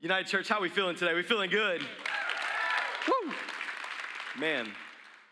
United 0.00 0.28
Church, 0.28 0.48
how 0.48 0.60
we 0.60 0.68
feeling 0.68 0.94
today? 0.94 1.12
We 1.12 1.24
feeling 1.24 1.50
good? 1.50 1.82
Woo! 3.08 3.32
Man, 4.38 4.68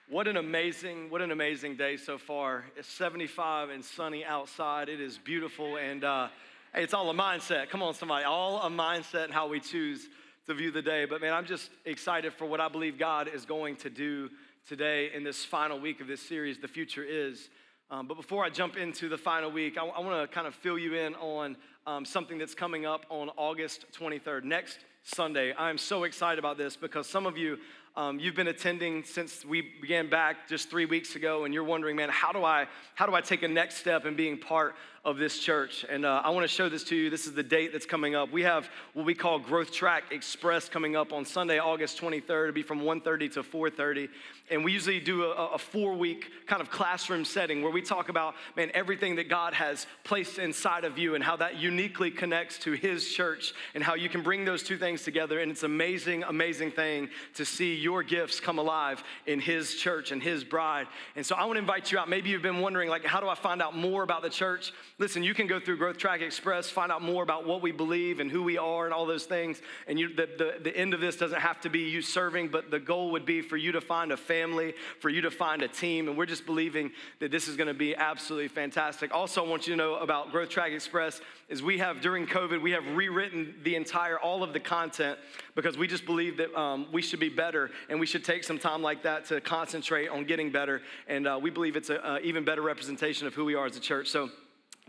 what 0.08 0.27
an 0.27 0.39
amazing, 0.39 1.08
what 1.08 1.23
an 1.23 1.31
amazing 1.31 1.76
day 1.76 1.96
so 1.96 2.18
far. 2.18 2.65
It's 2.76 2.89
75 2.89 3.71
and 3.71 3.84
sunny 3.84 4.25
outside. 4.25 4.89
It 4.89 5.00
is 5.00 5.18
beautiful, 5.18 5.76
and 5.76 6.02
uh, 6.02 6.31
hey, 6.75 6.83
it's 6.83 6.94
all 6.94 7.08
a 7.10 7.15
mindset. 7.15 7.68
Come 7.68 7.81
on, 7.81 7.94
somebody, 7.94 8.25
all 8.25 8.61
a 8.61 8.68
mindset 8.68 9.27
and 9.27 9.32
how 9.32 9.46
we 9.46 9.61
choose 9.61 10.08
to 10.46 10.54
view 10.54 10.72
the 10.72 10.82
day. 10.82 11.04
But 11.04 11.20
man, 11.20 11.32
I'm 11.32 11.46
just 11.46 11.70
excited 11.84 12.32
for 12.32 12.46
what 12.46 12.60
I 12.60 12.66
believe 12.66 12.98
God 12.98 13.28
is 13.32 13.44
going 13.44 13.76
to 13.76 13.88
do 13.88 14.30
today 14.68 15.12
in 15.14 15.22
this 15.22 15.44
final 15.44 15.78
week 15.78 16.00
of 16.00 16.08
this 16.08 16.20
series. 16.20 16.58
The 16.58 16.66
future 16.66 17.04
is. 17.04 17.50
Um, 17.89 18.09
but 18.09 18.16
before 18.16 18.45
I 18.45 18.50
jump 18.50 18.77
into 18.77 19.09
the 19.09 19.16
final 19.16 19.48
week, 19.48 19.79
I, 19.79 19.86
I 19.86 20.00
want 20.00 20.29
to 20.29 20.35
kind 20.35 20.48
of 20.48 20.57
fill 20.57 20.77
you 20.77 20.95
in 20.95 21.14
on 21.14 21.57
um, 21.86 22.05
something 22.05 22.36
that's 22.36 22.55
coming 22.55 22.85
up 22.85 23.07
on 23.11 23.30
August 23.36 23.85
23rd, 23.96 24.43
next 24.43 24.79
Sunday. 25.05 25.55
I'm 25.57 25.79
so 25.79 26.03
excited 26.03 26.41
about 26.41 26.58
this 26.58 26.75
because 26.75 27.07
some 27.08 27.27
of 27.27 27.39
you, 27.39 27.58
um, 27.94 28.18
you've 28.18 28.35
been 28.35 28.49
attending 28.49 29.04
since 29.04 29.44
we 29.44 29.72
began 29.80 30.11
back 30.11 30.49
just 30.49 30.68
three 30.68 30.85
weeks 30.85 31.14
ago, 31.14 31.44
and 31.44 31.54
you're 31.54 31.63
wondering, 31.63 31.94
man, 31.94 32.09
how 32.09 32.33
do 32.33 32.43
I, 32.43 32.67
how 32.97 33.07
do 33.07 33.15
I 33.15 33.21
take 33.21 33.45
a 33.45 33.49
next 33.49 33.77
step 33.77 34.05
in 34.05 34.16
being 34.16 34.37
part 34.37 34.75
of 35.06 35.19
this 35.19 35.38
church. 35.38 35.87
And 35.88 36.05
uh, 36.05 36.20
I 36.24 36.30
want 36.30 36.42
to 36.42 36.48
show 36.48 36.69
this 36.69 36.83
to 36.84 36.96
you. 36.96 37.10
This 37.10 37.28
is 37.28 37.33
the 37.33 37.42
date 37.45 37.70
that's 37.73 37.87
coming 37.87 38.16
up. 38.16 38.33
We 38.33 38.42
have 38.42 38.69
what 38.92 39.06
we 39.06 39.15
call 39.15 39.38
Growth 39.38 39.70
Track 39.70 40.06
Express 40.10 40.69
coming 40.69 40.96
up 40.96 41.12
on 41.12 41.24
Sunday, 41.24 41.60
August 41.60 42.01
23rd. 42.01 42.48
It'll 42.48 42.52
be 42.52 42.65
from 42.65 42.80
1.30 42.80 43.32
to 43.34 43.45
4.30. 43.45 44.09
And 44.51 44.65
we 44.65 44.73
usually 44.73 44.98
do 44.98 45.24
a, 45.24 45.55
a 45.55 45.59
four-week 45.59 46.27
kind 46.48 46.60
of 46.60 46.70
classroom 46.70 47.24
setting 47.24 47.62
where 47.62 47.70
we 47.70 47.82
talk 47.82 48.09
about, 48.09 48.34
man, 48.56 48.73
everything 48.74 49.15
that 49.16 49.29
God 49.29 49.55
has 49.55 49.87
placed 50.02 50.41
inside 50.41 50.84
of 50.84 50.98
you 50.98 51.15
and 51.15 51.23
how 51.23 51.37
that 51.37 51.57
uniquely 51.57 52.10
connects 52.10 52.59
to 52.60 52.73
his 52.73 53.09
church 53.09 53.54
and 53.77 53.84
how 53.84 53.95
you 53.95 54.09
can 54.09 54.23
bring 54.23 54.45
those 54.45 54.65
two 54.65 54.77
things 54.77 55.04
together. 55.04 55.38
And 55.38 55.52
it's 55.52 55.62
amazing, 55.62 56.24
amazing 56.24 56.73
thing 56.73 57.10
to 57.34 57.45
see 57.45 57.76
your 57.76 58.02
gifts 58.02 58.41
come 58.41 58.59
alive 58.59 59.04
in 59.26 59.38
his 59.38 59.76
church 59.76 60.10
and 60.10 60.20
his 60.20 60.43
bride. 60.43 60.88
And 61.15 61.24
so 61.24 61.37
I 61.37 61.45
want 61.45 61.59
to 61.59 61.60
invite 61.60 61.93
you 61.93 61.98
out. 61.98 62.09
Maybe 62.09 62.30
you've 62.30 62.43
been 62.43 62.60
wondering, 62.60 62.88
like, 62.88 63.04
how 63.04 63.20
do 63.20 63.29
I 63.29 63.37
find 63.37 63.63
out 63.63 63.76
more 63.76 64.02
about 64.02 64.22
the 64.22 64.30
church? 64.30 64.72
Listen, 64.98 65.22
you 65.22 65.34
can 65.34 65.47
go 65.47 65.61
through 65.61 65.77
Growth 65.77 65.98
Track 65.98 66.22
Express, 66.22 66.70
find 66.70 66.91
out 66.91 67.02
more 67.02 67.22
about 67.22 67.47
what 67.47 67.61
we 67.61 67.70
believe 67.70 68.19
and 68.19 68.30
who 68.30 68.42
we 68.42 68.56
are 68.56 68.86
and 68.86 68.94
all 68.94 69.05
those 69.05 69.27
things. 69.27 69.61
And 69.86 70.00
you, 70.00 70.08
the, 70.08 70.27
the, 70.38 70.55
the 70.62 70.75
end 70.75 70.94
of 70.94 71.00
this 71.00 71.16
doesn't 71.16 71.38
have 71.38 71.61
to 71.61 71.69
be 71.69 71.80
you 71.80 72.00
serving, 72.00 72.48
but 72.48 72.70
the 72.70 72.80
goal 72.80 73.11
would 73.11 73.27
be 73.27 73.42
for 73.42 73.58
you 73.58 73.72
to 73.72 73.83
find 73.83 74.11
a 74.11 74.16
family, 74.16 74.72
for 75.00 75.11
you 75.11 75.20
to 75.20 75.30
find 75.30 75.61
a 75.61 75.69
team. 75.69 76.08
And 76.08 76.16
we're 76.16 76.25
just 76.25 76.47
believing 76.47 76.92
that 77.20 77.30
this 77.30 77.47
is 77.47 77.56
going 77.58 77.66
to 77.66 77.75
be 77.75 77.94
absolutely 77.94 78.48
fantastic. 78.48 79.12
Also, 79.12 79.44
I 79.44 79.47
want 79.47 79.66
you 79.66 79.75
to 79.75 79.77
know 79.77 79.97
about 79.97 80.33
Growth 80.33 80.48
Track 80.48 80.72
Express 80.72 81.20
is 81.50 81.62
we 81.62 81.77
have 81.77 82.00
during 82.00 82.27
COVID, 82.27 82.62
we 82.62 82.70
have 82.70 82.86
rewritten 82.97 83.55
the 83.64 83.75
entire, 83.75 84.19
all 84.19 84.42
of 84.42 84.55
the 84.55 84.60
content 84.60 85.19
because 85.55 85.77
we 85.77 85.86
just 85.86 86.06
believe 86.06 86.38
that 86.38 86.58
um, 86.58 86.86
we 86.91 87.03
should 87.03 87.20
be 87.20 87.28
better 87.28 87.70
and 87.91 88.00
we 88.00 88.06
should 88.06 88.25
take 88.25 88.44
some 88.44 88.58
time 88.58 88.81
like 88.81 89.03
that 89.03 89.27
to 89.27 89.42
concentrate 89.42 90.08
on 90.08 90.25
getting 90.25 90.50
better. 90.50 90.81
And 91.06 91.28
uh, 91.28 91.38
we 91.41 91.50
believe 91.50 91.77
it's 91.77 91.91
an 91.91 92.00
even 92.22 92.47
better 92.47 92.62
representation 92.62 93.27
of 93.27 93.34
who 93.34 93.44
we 93.44 93.55
are 93.55 93.66
as 93.66 93.77
a 93.77 93.81
church. 93.81 94.08
So 94.08 94.31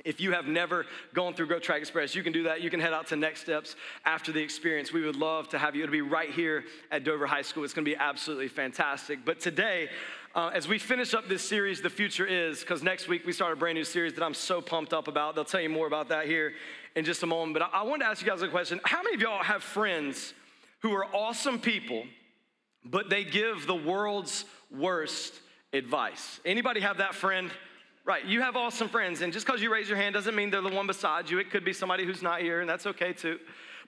if 0.05 0.21
you 0.21 0.31
have 0.31 0.45
never 0.45 0.85
gone 1.13 1.33
through 1.33 1.47
Growth 1.47 1.63
Track 1.63 1.79
Express, 1.79 2.13
you 2.15 2.23
can 2.23 2.33
do 2.33 2.43
that. 2.43 2.61
You 2.61 2.69
can 2.69 2.79
head 2.79 2.93
out 2.93 3.07
to 3.07 3.15
Next 3.15 3.41
Steps 3.41 3.75
after 4.05 4.31
the 4.31 4.41
experience. 4.41 4.93
We 4.93 5.05
would 5.05 5.15
love 5.15 5.49
to 5.49 5.57
have 5.57 5.75
you. 5.75 5.83
It'll 5.83 5.91
be 5.91 6.01
right 6.01 6.29
here 6.29 6.65
at 6.91 7.03
Dover 7.03 7.25
High 7.25 7.41
School. 7.41 7.63
It's 7.63 7.73
going 7.73 7.85
to 7.85 7.91
be 7.91 7.97
absolutely 7.97 8.47
fantastic. 8.47 9.25
But 9.25 9.39
today, 9.39 9.89
uh, 10.35 10.51
as 10.53 10.67
we 10.67 10.77
finish 10.77 11.15
up 11.15 11.27
this 11.27 11.47
series, 11.47 11.81
The 11.81 11.89
Future 11.89 12.25
Is, 12.25 12.59
because 12.59 12.83
next 12.83 13.07
week 13.07 13.25
we 13.25 13.33
start 13.33 13.53
a 13.53 13.55
brand 13.55 13.75
new 13.75 13.83
series 13.83 14.13
that 14.13 14.23
I'm 14.23 14.35
so 14.35 14.61
pumped 14.61 14.93
up 14.93 15.07
about. 15.07 15.33
They'll 15.33 15.45
tell 15.45 15.61
you 15.61 15.69
more 15.69 15.87
about 15.87 16.09
that 16.09 16.27
here 16.27 16.53
in 16.95 17.03
just 17.03 17.23
a 17.23 17.27
moment. 17.27 17.53
But 17.53 17.63
I, 17.63 17.79
I 17.79 17.83
wanted 17.83 18.03
to 18.03 18.09
ask 18.11 18.21
you 18.21 18.27
guys 18.27 18.41
a 18.43 18.47
question. 18.47 18.79
How 18.83 19.01
many 19.01 19.15
of 19.15 19.21
y'all 19.21 19.43
have 19.43 19.63
friends 19.63 20.33
who 20.83 20.93
are 20.93 21.05
awesome 21.05 21.59
people, 21.59 22.03
but 22.85 23.09
they 23.09 23.23
give 23.23 23.65
the 23.65 23.75
world's 23.75 24.45
worst 24.69 25.33
advice? 25.73 26.39
Anybody 26.45 26.81
have 26.81 26.97
that 26.97 27.15
friend? 27.15 27.49
Right, 28.07 28.23
you 28.23 28.39
have 28.39 28.55
awesome 28.55 28.87
friends, 28.87 29.21
and 29.21 29.33
just 29.33 29.45
because 29.45 29.61
you 29.61 29.69
raise 29.69 29.89
your 29.89 29.97
hand 29.97 30.13
doesn't 30.13 30.33
mean 30.33 30.49
they're 30.49 30.61
the 30.61 30.69
one 30.69 30.87
beside 30.87 31.29
you. 31.29 31.39
It 31.39 31.51
could 31.51 31.65
be 31.65 31.73
somebody 31.73 32.05
who's 32.05 32.21
not 32.21 32.39
here, 32.39 32.61
and 32.61 32.69
that's 32.69 32.85
okay 32.85 33.11
too. 33.11 33.37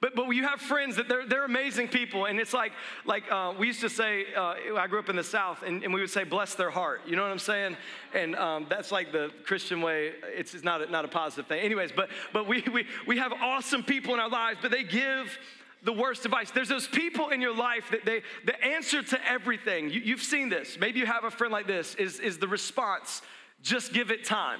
But, 0.02 0.14
but 0.14 0.28
you 0.32 0.46
have 0.46 0.60
friends 0.60 0.98
that 0.98 1.08
they're, 1.08 1.26
they're 1.26 1.46
amazing 1.46 1.88
people, 1.88 2.26
and 2.26 2.38
it's 2.38 2.54
like, 2.54 2.74
like 3.06 3.24
uh, 3.32 3.54
we 3.58 3.68
used 3.68 3.80
to 3.80 3.90
say, 3.90 4.26
uh, 4.36 4.56
I 4.76 4.88
grew 4.88 5.00
up 5.00 5.08
in 5.08 5.16
the 5.16 5.24
South, 5.24 5.64
and, 5.64 5.86
and, 5.86 5.94
we 5.94 6.02
would 6.02 6.10
say, 6.10 6.26
bless 6.26 6.54
their 6.56 6.70
heart. 6.70 7.00
You 7.08 7.16
know 7.16 7.22
what 7.22 7.32
I'm 7.32 7.40
saying? 7.40 7.78
And 8.14 8.36
um, 8.36 8.66
that's 8.70 8.92
like 8.92 9.14
the 9.14 9.32
Christian 9.46 9.82
way. 9.82 10.12
It's, 10.26 10.66
not, 10.66 10.82
a, 10.82 10.92
not 10.92 11.06
a 11.06 11.08
positive 11.08 11.48
thing. 11.48 11.62
Anyways, 11.62 11.94
but, 11.94 12.10
but 12.34 12.46
we, 12.46 12.62
we, 12.74 12.88
we 13.08 13.18
have 13.20 13.32
awesome 13.32 13.84
people 13.84 14.14
in 14.14 14.20
our 14.20 14.30
lives, 14.30 14.60
but 14.62 14.70
they 14.70 14.84
give 14.84 15.40
the 15.84 15.94
worst 15.94 16.26
advice. 16.26 16.52
There's 16.52 16.68
those 16.68 16.88
people 16.88 17.30
in 17.30 17.40
your 17.40 17.56
life 17.56 17.90
that 17.92 18.04
they, 18.04 18.24
the 18.46 18.62
answer 18.62 19.02
to 19.02 19.30
everything, 19.30 19.90
you, 19.90 20.02
you've 20.02 20.24
seen 20.24 20.50
this. 20.50 20.78
Maybe 20.78 21.00
you 21.00 21.06
have 21.06 21.24
a 21.24 21.32
friend 21.32 21.54
like 21.54 21.68
this, 21.68 21.96
is, 21.96 22.20
is 22.20 22.38
the 22.38 22.50
response 22.50 23.22
just 23.62 23.94
give 23.94 24.12
it 24.12 24.26
time. 24.26 24.60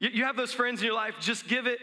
You, 0.00 0.24
have 0.24 0.36
those 0.36 0.52
friends 0.52 0.80
in 0.80 0.86
your 0.86 0.96
life, 0.96 1.14
just 1.20 1.46
give 1.46 1.68
it 1.68 1.78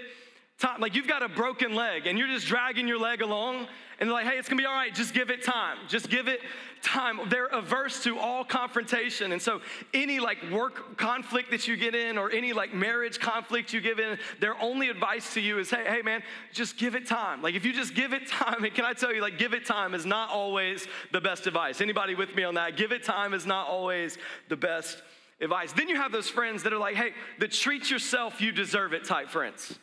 time. 0.57 0.81
Like 0.81 0.93
you've 0.93 1.07
got 1.07 1.23
a 1.23 1.29
broken 1.29 1.73
leg 1.73 2.05
and 2.05 2.19
you're 2.19 2.27
just 2.27 2.47
dragging 2.47 2.85
your 2.85 2.99
leg 2.99 3.21
along 3.21 3.67
and 3.99 4.07
they're 4.07 4.13
like, 4.13 4.25
hey, 4.25 4.37
it's 4.37 4.49
gonna 4.49 4.61
be 4.61 4.65
all 4.65 4.73
right, 4.73 4.93
just 4.93 5.13
give 5.13 5.29
it 5.29 5.41
time. 5.41 5.77
Just 5.87 6.09
give 6.09 6.27
it 6.27 6.41
time. 6.81 7.21
They're 7.29 7.45
averse 7.45 8.03
to 8.03 8.19
all 8.19 8.43
confrontation. 8.43 9.31
And 9.31 9.41
so 9.41 9.61
any 9.93 10.19
like 10.19 10.37
work 10.51 10.97
conflict 10.97 11.49
that 11.51 11.65
you 11.65 11.77
get 11.77 11.95
in 11.95 12.17
or 12.17 12.29
any 12.29 12.51
like 12.51 12.73
marriage 12.73 13.19
conflict 13.19 13.71
you 13.71 13.79
give 13.79 13.99
in, 13.99 14.17
their 14.41 14.61
only 14.61 14.89
advice 14.89 15.33
to 15.35 15.41
you 15.41 15.59
is, 15.59 15.69
hey, 15.69 15.85
hey 15.87 16.01
man, 16.01 16.21
just 16.51 16.77
give 16.77 16.93
it 16.95 17.07
time. 17.07 17.41
Like 17.41 17.55
if 17.55 17.63
you 17.63 17.71
just 17.71 17.95
give 17.95 18.11
it 18.11 18.27
time, 18.27 18.63
and 18.65 18.73
can 18.73 18.83
I 18.83 18.91
tell 18.91 19.15
you, 19.15 19.21
like 19.21 19.37
give 19.37 19.53
it 19.53 19.65
time 19.65 19.93
is 19.93 20.05
not 20.05 20.29
always 20.29 20.87
the 21.13 21.21
best 21.21 21.47
advice. 21.47 21.79
Anybody 21.79 22.15
with 22.15 22.35
me 22.35 22.43
on 22.43 22.55
that? 22.55 22.75
Give 22.75 22.91
it 22.91 23.03
time 23.03 23.33
is 23.33 23.45
not 23.45 23.67
always 23.67 24.17
the 24.49 24.57
best 24.57 25.01
advice. 25.41 25.71
Then 25.73 25.89
you 25.89 25.95
have 25.95 26.11
those 26.11 26.29
friends 26.29 26.63
that 26.63 26.73
are 26.73 26.77
like, 26.77 26.95
hey, 26.95 27.13
the 27.37 27.47
treat 27.47 27.89
yourself, 27.89 28.41
you 28.41 28.51
deserve 28.51 28.93
it 28.93 29.03
type 29.03 29.29
friends. 29.29 29.77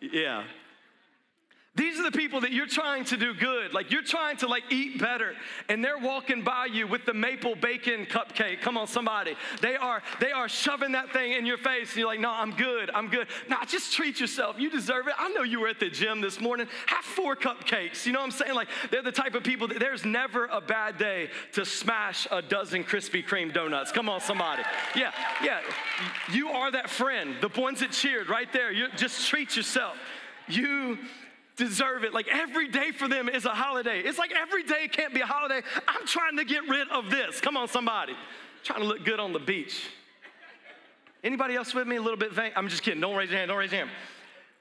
Yeah. 0.00 0.44
These 1.74 1.98
are 1.98 2.02
the 2.02 2.16
people 2.16 2.42
that 2.42 2.52
you're 2.52 2.66
trying 2.66 3.04
to 3.06 3.16
do 3.16 3.32
good. 3.32 3.72
Like 3.72 3.90
you're 3.90 4.02
trying 4.02 4.36
to 4.38 4.46
like 4.46 4.64
eat 4.70 5.00
better 5.00 5.32
and 5.70 5.82
they're 5.82 5.98
walking 5.98 6.42
by 6.42 6.66
you 6.66 6.86
with 6.86 7.06
the 7.06 7.14
maple 7.14 7.54
bacon 7.54 8.04
cupcake. 8.04 8.60
Come 8.60 8.76
on 8.76 8.86
somebody. 8.86 9.36
They 9.62 9.76
are 9.76 10.02
they 10.20 10.32
are 10.32 10.50
shoving 10.50 10.92
that 10.92 11.14
thing 11.14 11.32
in 11.32 11.46
your 11.46 11.56
face 11.56 11.88
and 11.90 11.96
you're 11.96 12.06
like, 12.06 12.20
"No, 12.20 12.30
I'm 12.30 12.50
good. 12.50 12.90
I'm 12.90 13.08
good." 13.08 13.26
Nah, 13.48 13.64
just 13.64 13.94
treat 13.94 14.20
yourself. 14.20 14.56
You 14.58 14.68
deserve 14.68 15.08
it. 15.08 15.14
I 15.18 15.30
know 15.30 15.44
you 15.44 15.60
were 15.60 15.68
at 15.68 15.80
the 15.80 15.88
gym 15.88 16.20
this 16.20 16.42
morning. 16.42 16.66
Have 16.86 17.06
four 17.06 17.36
cupcakes. 17.36 18.04
You 18.04 18.12
know 18.12 18.18
what 18.18 18.26
I'm 18.26 18.32
saying? 18.32 18.54
Like 18.54 18.68
they're 18.90 19.02
the 19.02 19.10
type 19.10 19.34
of 19.34 19.42
people 19.42 19.66
that 19.68 19.80
there's 19.80 20.04
never 20.04 20.46
a 20.46 20.60
bad 20.60 20.98
day 20.98 21.30
to 21.52 21.64
smash 21.64 22.28
a 22.30 22.42
dozen 22.42 22.84
Krispy 22.84 23.26
Kreme 23.26 23.50
donuts. 23.50 23.90
Come 23.92 24.10
on 24.10 24.20
somebody. 24.20 24.62
Yeah. 24.94 25.12
Yeah. 25.42 25.60
You 26.30 26.50
are 26.50 26.70
that 26.70 26.90
friend. 26.90 27.36
The 27.40 27.48
ones 27.58 27.80
that 27.80 27.92
cheered 27.92 28.28
right 28.28 28.52
there. 28.52 28.70
You 28.70 28.88
just 28.96 29.26
treat 29.26 29.56
yourself. 29.56 29.96
You 30.48 30.98
deserve 31.56 32.04
it. 32.04 32.12
Like 32.12 32.28
every 32.28 32.68
day 32.68 32.90
for 32.92 33.08
them 33.08 33.28
is 33.28 33.44
a 33.44 33.50
holiday. 33.50 34.00
It's 34.00 34.18
like 34.18 34.32
every 34.32 34.62
day 34.62 34.88
can't 34.88 35.14
be 35.14 35.20
a 35.20 35.26
holiday. 35.26 35.62
I'm 35.88 36.06
trying 36.06 36.36
to 36.36 36.44
get 36.44 36.68
rid 36.68 36.88
of 36.88 37.10
this. 37.10 37.40
Come 37.40 37.56
on, 37.56 37.68
somebody. 37.68 38.14
trying 38.64 38.80
to 38.80 38.86
look 38.86 39.04
good 39.04 39.20
on 39.20 39.32
the 39.32 39.38
beach. 39.38 39.82
Anybody 41.24 41.54
else 41.54 41.72
with 41.72 41.86
me? 41.86 41.96
A 41.96 42.02
little 42.02 42.18
bit 42.18 42.32
vain? 42.32 42.52
I'm 42.56 42.68
just 42.68 42.82
kidding. 42.82 43.00
Don't 43.00 43.16
raise 43.16 43.30
your 43.30 43.38
hand. 43.38 43.48
Don't 43.48 43.58
raise 43.58 43.70
your 43.70 43.80
hand. 43.80 43.90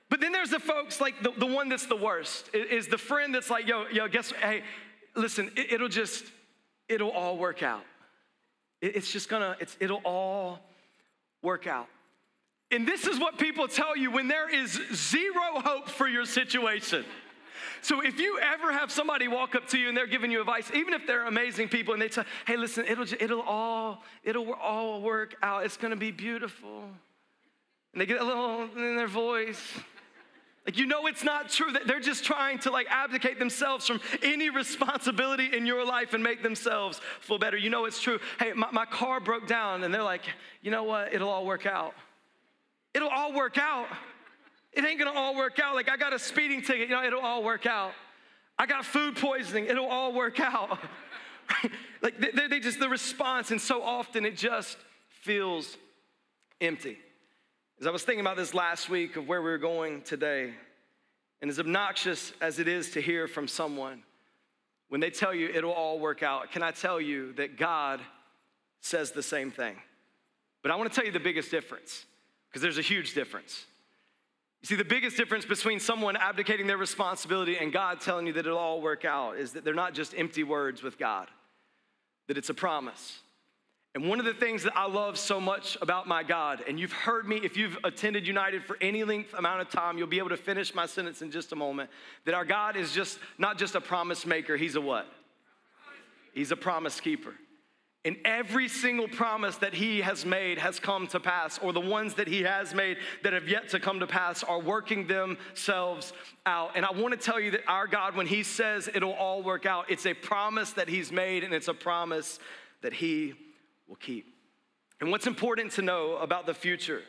But 0.09 0.19
then 0.19 0.31
there's 0.31 0.49
the 0.49 0.59
folks 0.59 0.99
like 0.99 1.23
the, 1.23 1.31
the 1.31 1.45
one 1.45 1.69
that's 1.69 1.85
the 1.85 1.95
worst 1.95 2.53
is 2.53 2.87
the 2.87 2.97
friend 2.97 3.33
that's 3.33 3.49
like, 3.49 3.65
yo, 3.65 3.85
yo, 3.91 4.07
guess, 4.09 4.31
hey, 4.41 4.61
listen, 5.15 5.49
it, 5.55 5.79
will 5.79 5.87
just, 5.87 6.25
it'll 6.89 7.11
all 7.11 7.37
work 7.37 7.63
out. 7.63 7.83
It, 8.81 8.97
it's 8.97 9.11
just 9.11 9.29
gonna, 9.29 9.55
it's, 9.61 9.77
it'll 9.79 10.01
all 10.03 10.59
work 11.41 11.65
out. 11.65 11.87
And 12.71 12.87
this 12.87 13.05
is 13.05 13.19
what 13.19 13.37
people 13.37 13.67
tell 13.67 13.97
you 13.97 14.11
when 14.11 14.27
there 14.27 14.49
is 14.49 14.79
zero 14.93 15.59
hope 15.59 15.89
for 15.89 16.07
your 16.07 16.25
situation. 16.25 17.05
So 17.81 18.01
if 18.01 18.19
you 18.19 18.39
ever 18.39 18.71
have 18.71 18.91
somebody 18.91 19.27
walk 19.27 19.55
up 19.55 19.67
to 19.69 19.77
you 19.77 19.89
and 19.89 19.97
they're 19.97 20.07
giving 20.07 20.31
you 20.31 20.39
advice, 20.39 20.71
even 20.73 20.93
if 20.93 21.07
they're 21.07 21.25
amazing 21.25 21.67
people 21.67 21.93
and 21.93 22.01
they 22.01 22.09
say, 22.09 22.23
"Hey, 22.45 22.55
listen, 22.55 22.85
it'll 22.87 23.07
it'll 23.19 23.41
all 23.41 24.03
it'll 24.23 24.53
all 24.53 25.01
work 25.01 25.35
out. 25.41 25.65
It's 25.65 25.77
going 25.77 25.91
to 25.91 25.97
be 25.97 26.11
beautiful." 26.11 26.83
And 27.93 28.01
they 28.01 28.05
get 28.05 28.21
a 28.21 28.23
little 28.23 28.69
in 28.75 28.95
their 28.95 29.07
voice. 29.07 29.59
Like 30.65 30.77
you 30.77 30.85
know 30.85 31.07
it's 31.07 31.23
not 31.23 31.49
true 31.49 31.71
that 31.71 31.87
they're 31.87 31.99
just 31.99 32.23
trying 32.23 32.59
to 32.59 32.71
like 32.71 32.85
abdicate 32.89 33.39
themselves 33.39 33.87
from 33.87 33.99
any 34.21 34.51
responsibility 34.51 35.49
in 35.51 35.65
your 35.65 35.83
life 35.83 36.13
and 36.13 36.23
make 36.23 36.43
themselves 36.43 37.01
feel 37.19 37.39
better. 37.39 37.57
You 37.57 37.71
know 37.71 37.85
it's 37.85 37.99
true. 37.99 38.19
Hey, 38.39 38.53
my, 38.53 38.69
my 38.71 38.85
car 38.85 39.19
broke 39.19 39.47
down 39.47 39.83
and 39.83 39.91
they're 39.91 40.03
like, 40.03 40.23
"You 40.61 40.69
know 40.69 40.83
what? 40.83 41.13
It'll 41.13 41.29
all 41.29 41.45
work 41.47 41.65
out." 41.65 41.95
It'll 42.93 43.09
all 43.09 43.33
work 43.33 43.57
out. 43.57 43.87
It 44.73 44.85
ain't 44.85 44.99
gonna 44.99 45.11
all 45.11 45.35
work 45.35 45.59
out. 45.59 45.75
Like, 45.75 45.89
I 45.89 45.97
got 45.97 46.13
a 46.13 46.19
speeding 46.19 46.61
ticket, 46.61 46.89
you 46.89 46.95
know, 46.95 47.03
it'll 47.03 47.21
all 47.21 47.43
work 47.43 47.65
out. 47.65 47.93
I 48.57 48.65
got 48.65 48.85
food 48.85 49.15
poisoning, 49.15 49.65
it'll 49.65 49.87
all 49.87 50.13
work 50.13 50.39
out. 50.39 50.79
like, 52.01 52.19
they, 52.19 52.47
they 52.47 52.59
just, 52.59 52.79
the 52.79 52.89
response, 52.89 53.51
and 53.51 53.59
so 53.59 53.81
often 53.81 54.25
it 54.25 54.37
just 54.37 54.77
feels 55.21 55.77
empty. 56.59 56.97
As 57.79 57.87
I 57.87 57.91
was 57.91 58.03
thinking 58.03 58.21
about 58.21 58.37
this 58.37 58.53
last 58.53 58.89
week 58.89 59.15
of 59.15 59.27
where 59.27 59.41
we 59.41 59.49
were 59.49 59.57
going 59.57 60.01
today, 60.03 60.53
And 61.41 61.49
as 61.49 61.59
obnoxious 61.59 62.33
as 62.39 62.59
it 62.59 62.67
is 62.67 62.91
to 62.91 63.01
hear 63.01 63.27
from 63.27 63.47
someone, 63.47 64.03
when 64.89 65.01
they 65.01 65.09
tell 65.09 65.33
you 65.33 65.47
it'll 65.47 65.71
all 65.71 65.99
work 65.99 66.21
out, 66.21 66.51
can 66.51 66.61
I 66.61 66.71
tell 66.71 67.01
you 67.01 67.33
that 67.33 67.57
God 67.57 67.99
says 68.81 69.11
the 69.11 69.23
same 69.23 69.49
thing? 69.49 69.75
But 70.61 70.71
I 70.71 70.75
want 70.75 70.91
to 70.91 70.95
tell 70.95 71.05
you 71.05 71.11
the 71.11 71.19
biggest 71.19 71.49
difference, 71.49 72.05
because 72.51 72.61
there's 72.61 72.77
a 72.77 72.83
huge 72.83 73.13
difference. 73.13 73.65
You 74.61 74.67
see, 74.67 74.75
the 74.75 74.85
biggest 74.85 75.17
difference 75.17 75.45
between 75.45 75.79
someone 75.79 76.15
abdicating 76.15 76.67
their 76.67 76.77
responsibility 76.77 77.57
and 77.57 77.73
God 77.73 78.01
telling 78.01 78.27
you 78.27 78.33
that 78.33 78.45
it'll 78.45 78.57
all 78.57 78.81
work 78.81 79.05
out 79.05 79.37
is 79.37 79.53
that 79.53 79.63
they're 79.63 79.73
not 79.73 79.93
just 79.93 80.13
empty 80.15 80.43
words 80.43 80.83
with 80.83 80.99
God, 80.99 81.27
that 82.27 82.37
it's 82.37 82.49
a 82.49 82.53
promise. 82.53 83.21
And 83.93 84.07
one 84.07 84.19
of 84.19 84.25
the 84.25 84.33
things 84.33 84.63
that 84.63 84.73
I 84.75 84.87
love 84.87 85.17
so 85.17 85.41
much 85.41 85.77
about 85.81 86.07
my 86.07 86.23
God, 86.23 86.63
and 86.67 86.79
you've 86.79 86.93
heard 86.93 87.27
me, 87.27 87.37
if 87.37 87.57
you've 87.57 87.77
attended 87.83 88.25
United 88.27 88.63
for 88.63 88.77
any 88.79 89.03
length 89.03 89.33
amount 89.33 89.61
of 89.61 89.69
time, 89.69 89.97
you'll 89.97 90.07
be 90.07 90.19
able 90.19 90.29
to 90.29 90.37
finish 90.37 90.73
my 90.73 90.85
sentence 90.85 91.21
in 91.21 91.31
just 91.31 91.51
a 91.51 91.55
moment, 91.55 91.89
that 92.25 92.33
our 92.33 92.45
God 92.45 92.77
is 92.77 92.93
just 92.93 93.19
not 93.37 93.57
just 93.57 93.75
a 93.75 93.81
promise 93.81 94.25
maker, 94.25 94.55
He's 94.55 94.75
a 94.75 94.81
what? 94.81 95.07
He's 96.33 96.51
a 96.51 96.55
promise 96.55 97.01
keeper. 97.01 97.33
And 98.03 98.17
every 98.25 98.67
single 98.67 99.07
promise 99.07 99.57
that 99.57 99.75
he 99.75 100.01
has 100.01 100.25
made 100.25 100.57
has 100.57 100.79
come 100.79 101.05
to 101.07 101.19
pass, 101.19 101.59
or 101.59 101.71
the 101.71 101.79
ones 101.79 102.15
that 102.15 102.27
he 102.27 102.41
has 102.41 102.73
made 102.73 102.97
that 103.23 103.33
have 103.33 103.47
yet 103.47 103.69
to 103.69 103.79
come 103.79 103.99
to 103.99 104.07
pass 104.07 104.43
are 104.43 104.59
working 104.59 105.05
themselves 105.05 106.11
out. 106.47 106.71
And 106.75 106.83
I 106.83 106.91
want 106.91 107.13
to 107.13 107.23
tell 107.23 107.39
you 107.39 107.51
that 107.51 107.61
our 107.67 107.85
God, 107.85 108.15
when 108.15 108.25
he 108.25 108.41
says 108.41 108.89
it'll 108.91 109.11
all 109.11 109.43
work 109.43 109.67
out, 109.67 109.91
it's 109.91 110.07
a 110.07 110.15
promise 110.15 110.71
that 110.71 110.89
he's 110.89 111.11
made 111.11 111.43
and 111.43 111.53
it's 111.53 111.67
a 111.67 111.75
promise 111.75 112.39
that 112.81 112.93
he 112.93 113.33
will 113.87 113.97
keep. 113.97 114.25
And 114.99 115.11
what's 115.11 115.27
important 115.27 115.73
to 115.73 115.83
know 115.83 116.17
about 116.17 116.47
the 116.47 116.55
future 116.55 117.03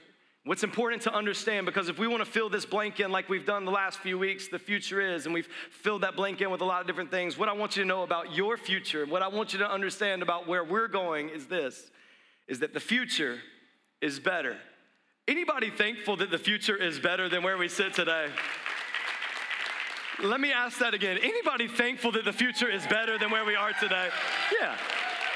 What's 0.44 0.64
important 0.64 1.02
to 1.02 1.14
understand, 1.14 1.66
because 1.66 1.88
if 1.88 2.00
we 2.00 2.08
want 2.08 2.24
to 2.24 2.28
fill 2.28 2.48
this 2.48 2.66
blank 2.66 2.98
in 2.98 3.12
like 3.12 3.28
we've 3.28 3.46
done 3.46 3.64
the 3.64 3.70
last 3.70 4.00
few 4.00 4.18
weeks, 4.18 4.48
the 4.48 4.58
future 4.58 5.00
is, 5.00 5.24
and 5.24 5.32
we've 5.32 5.48
filled 5.70 6.02
that 6.02 6.16
blank 6.16 6.40
in 6.40 6.50
with 6.50 6.60
a 6.62 6.64
lot 6.64 6.80
of 6.80 6.88
different 6.88 7.12
things, 7.12 7.38
what 7.38 7.48
I 7.48 7.52
want 7.52 7.76
you 7.76 7.84
to 7.84 7.88
know 7.88 8.02
about 8.02 8.34
your 8.34 8.56
future, 8.56 9.06
what 9.06 9.22
I 9.22 9.28
want 9.28 9.52
you 9.52 9.60
to 9.60 9.70
understand 9.70 10.20
about 10.20 10.48
where 10.48 10.64
we're 10.64 10.88
going 10.88 11.28
is 11.28 11.46
this, 11.46 11.92
is 12.48 12.58
that 12.58 12.74
the 12.74 12.80
future 12.80 13.38
is 14.00 14.18
better. 14.18 14.56
Anybody 15.28 15.70
thankful 15.70 16.16
that 16.16 16.32
the 16.32 16.38
future 16.38 16.76
is 16.76 16.98
better 16.98 17.28
than 17.28 17.44
where 17.44 17.56
we 17.56 17.68
sit 17.68 17.94
today? 17.94 18.26
Let 20.20 20.40
me 20.40 20.50
ask 20.50 20.78
that 20.78 20.92
again. 20.92 21.18
Anybody 21.22 21.68
thankful 21.68 22.10
that 22.12 22.24
the 22.24 22.32
future 22.32 22.68
is 22.68 22.84
better 22.88 23.16
than 23.16 23.30
where 23.30 23.44
we 23.44 23.54
are 23.54 23.72
today? 23.74 24.08
Yeah. 24.60 24.76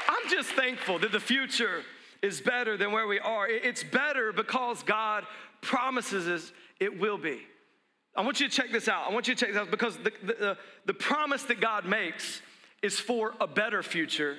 I'm 0.09 0.29
just 0.29 0.49
thankful 0.49 0.99
that 0.99 1.13
the 1.13 1.19
future 1.21 1.83
is 2.21 2.41
better 2.41 2.77
than 2.77 2.91
where 2.91 3.07
we 3.07 3.19
are. 3.19 3.47
It's 3.47 3.83
better 3.83 4.31
because 4.31 4.83
God 4.83 5.25
promises 5.61 6.27
us 6.27 6.51
it 6.79 6.99
will 6.99 7.17
be. 7.17 7.41
I 8.15 8.21
want 8.21 8.39
you 8.39 8.47
to 8.49 8.55
check 8.55 8.71
this 8.71 8.87
out. 8.87 9.09
I 9.09 9.13
want 9.13 9.27
you 9.27 9.35
to 9.35 9.39
check 9.45 9.53
this 9.53 9.61
out 9.61 9.71
because 9.71 9.97
the, 9.97 10.11
the, 10.23 10.57
the 10.85 10.93
promise 10.93 11.43
that 11.43 11.61
God 11.61 11.85
makes 11.85 12.41
is 12.81 12.99
for 12.99 13.33
a 13.39 13.47
better 13.47 13.83
future, 13.83 14.37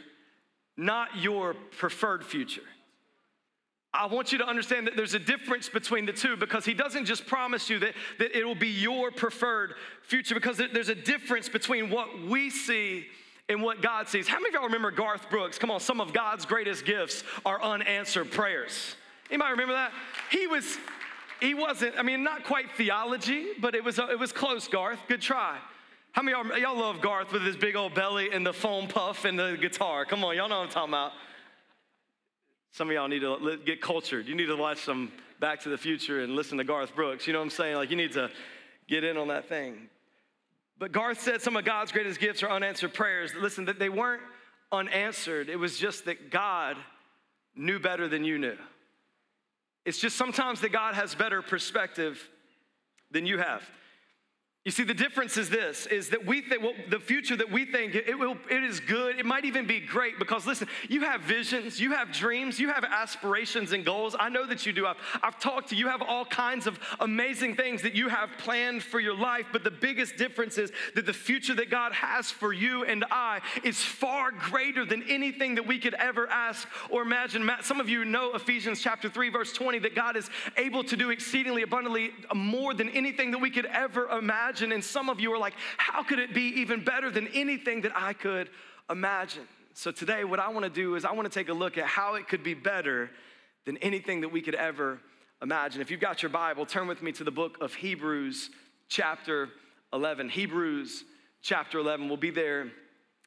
not 0.77 1.17
your 1.17 1.55
preferred 1.79 2.25
future. 2.25 2.63
I 3.93 4.07
want 4.07 4.33
you 4.33 4.39
to 4.39 4.47
understand 4.47 4.87
that 4.87 4.97
there's 4.97 5.15
a 5.15 5.19
difference 5.19 5.69
between 5.69 6.07
the 6.07 6.13
two 6.13 6.37
because 6.37 6.65
he 6.65 6.75
doesn't 6.75 7.07
just 7.07 7.27
promise 7.27 7.71
you 7.71 7.79
that, 7.79 7.95
that 8.19 8.37
it 8.37 8.45
will 8.45 8.55
be 8.55 8.69
your 8.69 9.11
preferred 9.11 9.75
future, 10.03 10.35
because 10.35 10.59
there's 10.59 10.91
a 10.91 10.95
difference 10.95 11.49
between 11.49 11.89
what 11.89 12.23
we 12.23 12.51
see 12.51 13.07
in 13.49 13.63
what 13.63 13.81
God 13.81 14.09
sees. 14.09 14.29
How 14.29 14.39
many 14.39 14.49
of 14.49 14.55
y'all 14.55 14.65
remember 14.65 14.91
Garth 14.91 15.31
Brooks? 15.31 15.59
Come 15.59 15.71
on, 15.71 15.81
some 15.81 16.01
of 16.01 16.13
God's 16.13 16.45
greatest 16.45 16.85
gifts 16.85 17.25
are 17.45 17.61
unanswered 17.63 18.31
prayers. 18.31 18.95
Anybody 19.31 19.51
remember 19.53 19.75
that? 19.75 19.93
He 20.31 20.47
was, 20.47 20.79
he 21.41 21.55
wasn't, 21.55 21.99
I 21.99 22.03
mean, 22.03 22.23
not 22.23 22.45
quite 22.45 22.71
theology, 22.77 23.49
but 23.61 23.75
it 23.75 23.85
was, 23.85 23.99
uh, 23.99 24.09
it 24.11 24.19
was 24.19 24.33
close, 24.33 24.69
Garth. 24.69 24.99
Good 25.09 25.21
try. 25.21 25.59
How 26.13 26.23
many 26.23 26.37
y'all, 26.37 26.59
y'all 26.59 26.79
love 26.79 27.01
Garth 27.01 27.33
with 27.33 27.43
his 27.43 27.57
big 27.57 27.77
old 27.77 27.95
belly 27.95 28.31
and 28.33 28.45
the 28.47 28.53
foam 28.53 28.89
puff 28.89 29.25
and 29.25 29.39
the 29.39 29.57
guitar? 29.61 30.05
Come 30.05 30.25
on, 30.25 30.37
y'all 30.37 30.49
know 30.49 30.59
what 30.59 30.67
I'm 30.67 30.71
talking 30.71 30.95
about. 30.95 31.13
Some 32.73 32.89
of 32.89 32.95
y'all 32.95 33.09
need 33.09 33.21
to 33.21 33.59
get 33.65 33.81
cultured. 33.81 34.27
You 34.27 34.35
need 34.35 34.47
to 34.47 34.57
watch 34.57 34.79
some 34.79 35.11
Back 35.41 35.61
to 35.63 35.69
the 35.69 35.79
Future 35.79 36.23
and 36.23 36.35
listen 36.35 36.59
to 36.59 36.65
Garth 36.65 36.95
Brooks. 36.95 37.27
You 37.27 37.33
know 37.33 37.39
what 37.39 37.45
I'm 37.45 37.51
saying? 37.51 37.77
Like, 37.77 37.91
you 37.91 37.97
need 37.97 38.13
to 38.13 38.31
get 38.89 39.05
in 39.05 39.17
on 39.17 39.29
that 39.29 39.49
thing. 39.49 39.89
But 40.79 40.93
Garth 40.93 41.21
said 41.21 41.43
some 41.43 41.57
of 41.57 41.65
God's 41.65 41.93
greatest 41.93 42.21
gifts 42.21 42.43
are 42.43 42.51
unanswered 42.51 42.95
prayers. 42.95 43.33
Listen, 43.35 43.65
that 43.65 43.79
they 43.79 43.89
weren't 43.89 44.23
unanswered, 44.71 45.49
it 45.49 45.57
was 45.57 45.79
just 45.79 46.05
that 46.05 46.31
God 46.31 46.77
knew 47.57 47.79
better 47.79 48.07
than 48.07 48.25
you 48.25 48.39
knew. 48.39 48.57
It's 49.85 49.99
just 49.99 50.17
sometimes 50.17 50.61
that 50.61 50.73
God 50.73 50.95
has 50.95 51.15
better 51.15 51.41
perspective 51.41 52.29
than 53.11 53.25
you 53.27 53.39
have. 53.39 53.63
You 54.65 54.73
see, 54.73 54.83
the 54.83 54.93
difference 54.93 55.39
is 55.39 55.49
this: 55.49 55.87
is 55.87 56.11
that 56.11 56.27
we 56.27 56.43
think 56.43 56.63
well, 56.63 56.75
the 56.91 56.99
future 56.99 57.35
that 57.37 57.51
we 57.51 57.65
think 57.65 57.95
it 57.95 58.19
will, 58.19 58.37
it 58.51 58.63
is 58.63 58.81
good. 58.81 59.19
It 59.19 59.25
might 59.25 59.47
even 59.47 59.67
be 59.67 59.81
great 59.81 60.19
because 60.19 60.47
listen, 60.47 60.69
you 60.91 61.03
have 61.05 61.23
visions, 61.23 61.81
you 61.81 61.93
have 61.93 62.13
dreams, 62.13 62.61
you 62.61 62.69
have 62.69 62.85
aspirations 62.85 63.73
and 63.73 63.83
goals. 63.83 64.15
I 64.19 64.29
know 64.29 64.45
that 64.47 64.67
you 64.67 64.75
do. 64.75 64.85
I've, 64.85 64.99
I've 65.23 65.39
talked 65.41 65.71
to 65.71 65.75
you. 65.75 65.89
Have 65.89 66.03
all 66.03 66.27
kinds 66.27 66.67
of 66.67 66.79
amazing 67.01 67.55
things 67.57 67.81
that 67.81 67.95
you 67.95 68.11
have 68.11 68.29
planned 68.37 68.83
for 68.83 69.01
your 69.01 69.17
life. 69.17 69.47
But 69.53 69.65
the 69.65 69.71
biggest 69.71 70.17
difference 70.17 70.59
is 70.59 70.71
that 70.95 71.07
the 71.07 71.15
future 71.15 71.55
that 71.55 71.71
God 71.71 71.93
has 71.93 72.31
for 72.31 72.53
you 72.53 72.85
and 72.85 73.07
I 73.11 73.41
is 73.65 73.83
far 73.83 74.33
greater 74.33 74.85
than 74.85 75.03
anything 75.09 75.55
that 75.55 75.67
we 75.67 75.79
could 75.79 75.95
ever 75.95 76.29
ask 76.29 76.69
or 76.91 77.01
imagine. 77.01 77.49
Some 77.63 77.81
of 77.81 77.89
you 77.89 78.05
know 78.05 78.35
Ephesians 78.35 78.83
chapter 78.83 79.09
three, 79.09 79.31
verse 79.31 79.53
twenty, 79.55 79.79
that 79.79 79.95
God 79.95 80.15
is 80.15 80.29
able 80.59 80.85
to 80.85 80.97
do 80.97 81.09
exceedingly 81.09 81.63
abundantly 81.63 82.11
more 82.35 82.75
than 82.75 82.91
anything 82.91 83.31
that 83.31 83.39
we 83.39 83.51
could 83.51 83.67
ever 83.67 84.09
imagine 84.09 84.48
imagine. 84.49 84.73
And 84.73 84.83
some 84.83 85.11
of 85.11 85.21
you 85.21 85.33
are 85.33 85.39
like, 85.39 85.55
how 85.77 86.03
could 86.03 86.19
it 86.19 86.33
be 86.33 86.61
even 86.61 86.83
better 86.83 87.11
than 87.11 87.29
anything 87.29 87.83
that 87.83 87.93
I 87.95 88.15
could 88.15 88.49
imagine? 88.89 89.47
So 89.75 89.91
today, 89.91 90.25
what 90.25 90.41
I 90.41 90.49
want 90.49 90.65
to 90.65 90.71
do 90.71 90.95
is 90.95 91.05
I 91.05 91.13
want 91.13 91.31
to 91.31 91.39
take 91.39 91.51
a 91.51 91.53
look 91.53 91.77
at 91.77 91.85
how 91.85 92.15
it 92.15 92.29
could 92.29 92.43
be 92.43 92.55
better 92.55 93.11
than 93.67 93.77
anything 93.79 94.23
that 94.23 94.31
we 94.31 94.41
could 94.41 94.55
ever 94.55 95.01
imagine. 95.43 95.83
If 95.83 95.91
you've 95.91 96.01
got 96.01 96.23
your 96.23 96.31
Bible, 96.31 96.65
turn 96.65 96.89
with 96.89 97.03
me 97.03 97.13
to 97.13 97.25
the 97.25 97.31
book 97.31 97.59
of 97.61 97.75
Hebrews, 97.75 98.51
chapter 98.89 99.51
11. 99.93 100.31
Hebrews, 100.31 101.05
chapter 101.43 101.79
11. 101.79 102.09
We'll 102.09 102.17
be 102.17 102.31
there 102.31 102.69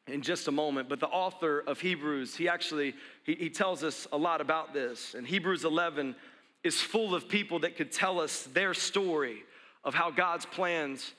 in 0.07 0.24
just 0.24 0.47
a 0.47 0.51
moment 0.51 0.89
but 0.89 1.00
the 1.00 1.07
author 1.07 1.59
of 1.67 1.79
hebrews 1.79 2.35
he 2.35 2.50
actually 2.50 2.95
he, 3.24 3.35
he 3.35 3.50
tells 3.51 3.83
us 3.83 4.07
a 4.12 4.17
lot 4.17 4.41
about 4.41 4.74
this 4.74 5.13
and 5.13 5.27
hebrews 5.27 5.63
11 5.63 6.15
is 6.63 6.81
full 6.81 7.13
of 7.13 7.29
people 7.29 7.59
that 7.59 7.77
could 7.77 7.91
tell 7.91 8.19
us 8.19 8.44
their 8.51 8.74
story 8.74 9.44
of 9.83 9.94
how 9.94 10.12
god's 10.12 10.45
plans 10.45 11.13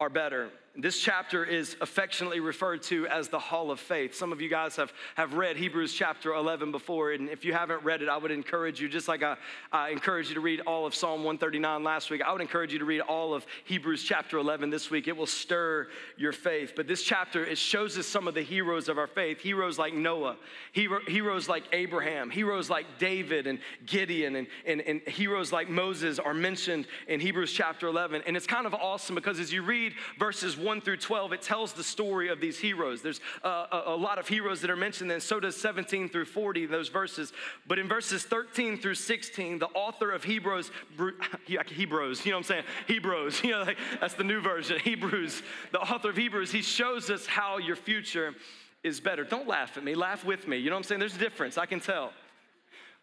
are 0.00 0.08
better. 0.08 0.50
This 0.76 0.98
chapter 0.98 1.44
is 1.44 1.76
affectionately 1.80 2.40
referred 2.40 2.82
to 2.84 3.06
as 3.06 3.28
the 3.28 3.38
Hall 3.38 3.70
of 3.70 3.78
Faith. 3.78 4.12
Some 4.12 4.32
of 4.32 4.40
you 4.40 4.48
guys 4.48 4.74
have, 4.74 4.92
have 5.14 5.34
read 5.34 5.56
Hebrews 5.56 5.94
chapter 5.94 6.34
11 6.34 6.72
before, 6.72 7.12
and 7.12 7.28
if 7.28 7.44
you 7.44 7.52
haven't 7.52 7.84
read 7.84 8.02
it, 8.02 8.08
I 8.08 8.16
would 8.16 8.32
encourage 8.32 8.80
you, 8.80 8.88
just 8.88 9.06
like 9.06 9.22
I, 9.22 9.36
I 9.72 9.90
you 9.90 10.34
to 10.34 10.40
read 10.40 10.62
all 10.66 10.84
of 10.84 10.92
Psalm 10.92 11.22
139 11.22 11.84
last 11.84 12.10
week, 12.10 12.22
I 12.22 12.32
would 12.32 12.40
encourage 12.40 12.72
you 12.72 12.80
to 12.80 12.84
read 12.84 13.02
all 13.02 13.34
of 13.34 13.46
Hebrews 13.66 14.02
chapter 14.02 14.36
11 14.36 14.70
this 14.70 14.90
week. 14.90 15.06
It 15.06 15.16
will 15.16 15.26
stir 15.26 15.86
your 16.16 16.32
faith. 16.32 16.72
But 16.74 16.88
this 16.88 17.04
chapter, 17.04 17.46
it 17.46 17.56
shows 17.56 17.96
us 17.96 18.08
some 18.08 18.26
of 18.26 18.34
the 18.34 18.42
heroes 18.42 18.88
of 18.88 18.98
our 18.98 19.06
faith 19.06 19.38
heroes 19.38 19.78
like 19.78 19.94
Noah, 19.94 20.36
hero, 20.72 20.98
heroes 21.06 21.48
like 21.48 21.62
Abraham, 21.72 22.30
heroes 22.30 22.68
like 22.68 22.86
David 22.98 23.46
and 23.46 23.60
Gideon, 23.86 24.34
and, 24.34 24.48
and, 24.66 24.80
and 24.80 25.02
heroes 25.02 25.52
like 25.52 25.68
Moses 25.68 26.18
are 26.18 26.34
mentioned 26.34 26.88
in 27.06 27.20
Hebrews 27.20 27.52
chapter 27.52 27.86
11. 27.86 28.22
And 28.26 28.36
it's 28.36 28.48
kind 28.48 28.66
of 28.66 28.74
awesome 28.74 29.14
because 29.14 29.38
as 29.38 29.52
you 29.52 29.62
read 29.62 29.94
verses 30.18 30.58
1 30.64 30.80
through 30.80 30.96
12, 30.96 31.32
it 31.34 31.42
tells 31.42 31.72
the 31.72 31.84
story 31.84 32.28
of 32.28 32.40
these 32.40 32.58
heroes. 32.58 33.02
There's 33.02 33.20
uh, 33.44 33.66
a, 33.70 33.82
a, 33.92 33.96
lot 33.96 34.18
of 34.18 34.26
heroes 34.26 34.60
that 34.62 34.70
are 34.70 34.76
mentioned, 34.76 35.12
and 35.12 35.22
so 35.22 35.38
does 35.38 35.56
17 35.56 36.08
through 36.08 36.24
40, 36.24 36.66
those 36.66 36.88
verses. 36.88 37.32
But 37.66 37.78
in 37.78 37.86
verses 37.86 38.24
13 38.24 38.78
through 38.78 38.94
16, 38.94 39.58
the 39.58 39.66
author 39.66 40.10
of 40.10 40.24
Hebrews, 40.24 40.70
Hebrews, 41.46 42.24
you 42.24 42.32
know 42.32 42.38
what 42.38 42.40
I'm 42.40 42.44
saying? 42.44 42.64
Hebrews, 42.88 43.40
you 43.44 43.50
know, 43.50 43.62
like, 43.62 43.78
that's 44.00 44.14
the 44.14 44.24
new 44.24 44.40
version, 44.40 44.80
Hebrews. 44.80 45.42
The 45.72 45.80
author 45.80 46.10
of 46.10 46.16
Hebrews, 46.16 46.50
he 46.50 46.62
shows 46.62 47.10
us 47.10 47.26
how 47.26 47.58
your 47.58 47.76
future 47.76 48.34
is 48.82 49.00
better. 49.00 49.24
Don't 49.24 49.48
laugh 49.48 49.76
at 49.76 49.84
me, 49.84 49.94
laugh 49.94 50.24
with 50.24 50.48
me. 50.48 50.56
You 50.56 50.70
know 50.70 50.76
what 50.76 50.80
I'm 50.80 50.84
saying? 50.84 50.98
There's 50.98 51.16
a 51.16 51.18
difference, 51.18 51.58
I 51.58 51.66
can 51.66 51.80
tell. 51.80 52.12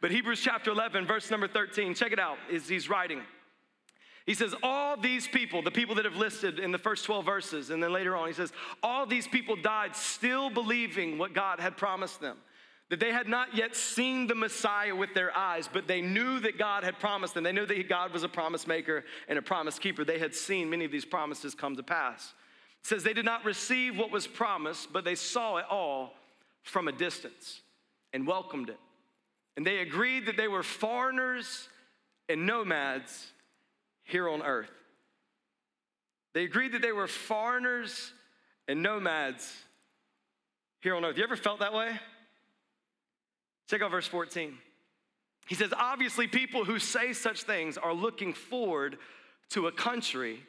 But 0.02 0.10
Hebrews 0.10 0.42
chapter 0.42 0.72
11, 0.72 1.06
verse 1.06 1.30
number 1.30 1.48
13, 1.48 1.94
check 1.94 2.12
it 2.12 2.20
out, 2.20 2.38
is 2.50 2.68
he's 2.68 2.90
writing. 2.90 3.22
He 4.26 4.34
says, 4.34 4.54
All 4.62 4.98
these 4.98 5.28
people, 5.28 5.62
the 5.62 5.72
people 5.72 5.96
that 5.96 6.06
have 6.06 6.16
listed 6.16 6.60
in 6.60 6.72
the 6.72 6.78
first 6.78 7.06
12 7.06 7.26
verses, 7.26 7.70
and 7.70 7.82
then 7.82 7.92
later 7.92 8.16
on, 8.16 8.28
he 8.28 8.34
says, 8.34 8.52
All 8.84 9.06
these 9.06 9.28
people 9.28 9.56
died 9.56 9.96
still 9.96 10.50
believing 10.50 11.18
what 11.18 11.34
God 11.34 11.60
had 11.60 11.78
promised 11.78 12.22
them. 12.22 12.38
That 12.90 13.00
they 13.00 13.14
had 13.14 13.28
not 13.28 13.56
yet 13.56 13.74
seen 13.76 14.28
the 14.28 14.36
Messiah 14.36 14.94
with 14.94 15.14
their 15.14 15.36
eyes, 15.36 15.70
but 15.72 15.88
they 15.88 16.02
knew 16.02 16.42
that 16.42 16.58
God 16.58 16.84
had 16.84 17.00
promised 17.00 17.34
them. 17.34 17.44
They 17.44 17.54
knew 17.54 17.66
that 17.66 17.88
God 17.88 18.12
was 18.12 18.24
a 18.24 18.30
promise 18.30 18.68
maker 18.68 19.06
and 19.30 19.40
a 19.40 19.42
promise 19.42 19.80
keeper. 19.80 20.04
They 20.04 20.20
had 20.20 20.36
seen 20.36 20.70
many 20.70 20.84
of 20.84 20.92
these 20.92 21.06
promises 21.06 21.56
come 21.56 21.78
to 21.78 21.84
pass. 21.84 22.34
It 22.82 22.88
says 22.88 23.04
they 23.04 23.14
did 23.14 23.24
not 23.24 23.46
receive 23.46 23.98
what 23.98 24.12
was 24.12 24.28
promised, 24.28 24.92
but 24.92 25.06
they 25.06 25.16
saw 25.16 25.58
it 25.58 25.66
all 25.70 26.16
from 26.64 26.90
a 26.90 26.92
distance 26.92 27.62
and 28.12 28.28
welcomed 28.28 28.70
it. 28.70 28.80
And 29.56 29.66
they 29.66 29.78
agreed 29.78 30.26
that 30.26 30.36
they 30.36 30.50
were 30.50 30.64
foreigners 30.64 31.70
and 32.28 32.46
nomads 32.46 33.32
here 34.12 34.30
on 34.30 34.42
earth. 34.42 34.72
They 36.34 36.44
agreed 36.44 36.74
that 36.74 36.82
they 36.82 36.92
were 36.92 37.08
foreigners 37.08 38.14
and 38.68 38.84
nomads 38.84 39.54
here 40.82 40.96
on 40.96 41.04
earth. 41.04 41.18
You 41.18 41.24
ever 41.24 41.36
felt 41.36 41.60
that 41.60 41.74
way? 41.74 41.92
Check 43.70 43.82
out 43.82 43.92
verse 43.92 44.08
14. 44.08 44.58
He 45.48 45.56
says, 45.56 45.74
obviously, 45.76 46.28
people 46.28 46.64
who 46.64 46.80
say 46.80 47.14
such 47.14 47.44
things 47.44 47.78
are 47.78 47.94
looking 47.94 48.34
forward 48.34 48.98
to 49.50 49.68
a 49.68 49.72
country 49.72 50.44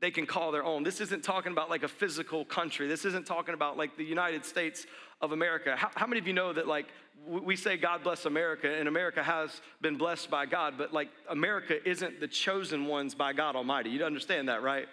they 0.00 0.10
can 0.10 0.26
call 0.26 0.50
their 0.50 0.64
own. 0.64 0.82
This 0.82 1.00
isn't 1.00 1.22
talking 1.22 1.52
about 1.52 1.68
like 1.68 1.82
a 1.82 1.88
physical 1.88 2.44
country. 2.44 2.88
This 2.88 3.04
isn't 3.04 3.26
talking 3.26 3.54
about 3.54 3.76
like 3.76 3.96
the 3.96 4.04
United 4.04 4.44
States 4.44 4.86
of 5.20 5.32
America. 5.32 5.76
How, 5.76 5.90
how, 5.94 6.06
many 6.06 6.18
of 6.18 6.26
you 6.26 6.32
know 6.32 6.52
that 6.52 6.66
like 6.66 6.86
we 7.26 7.56
say 7.56 7.76
God 7.76 8.02
bless 8.02 8.24
America 8.24 8.72
and 8.72 8.88
America 8.88 9.22
has 9.22 9.60
been 9.80 9.96
blessed 9.96 10.30
by 10.30 10.46
God, 10.46 10.74
but 10.78 10.92
like 10.92 11.08
America 11.28 11.76
isn't 11.88 12.20
the 12.20 12.28
chosen 12.28 12.86
ones 12.86 13.14
by 13.14 13.32
God 13.32 13.56
Almighty. 13.56 13.90
You 13.90 14.04
understand 14.04 14.48
that, 14.48 14.62
right? 14.62 14.86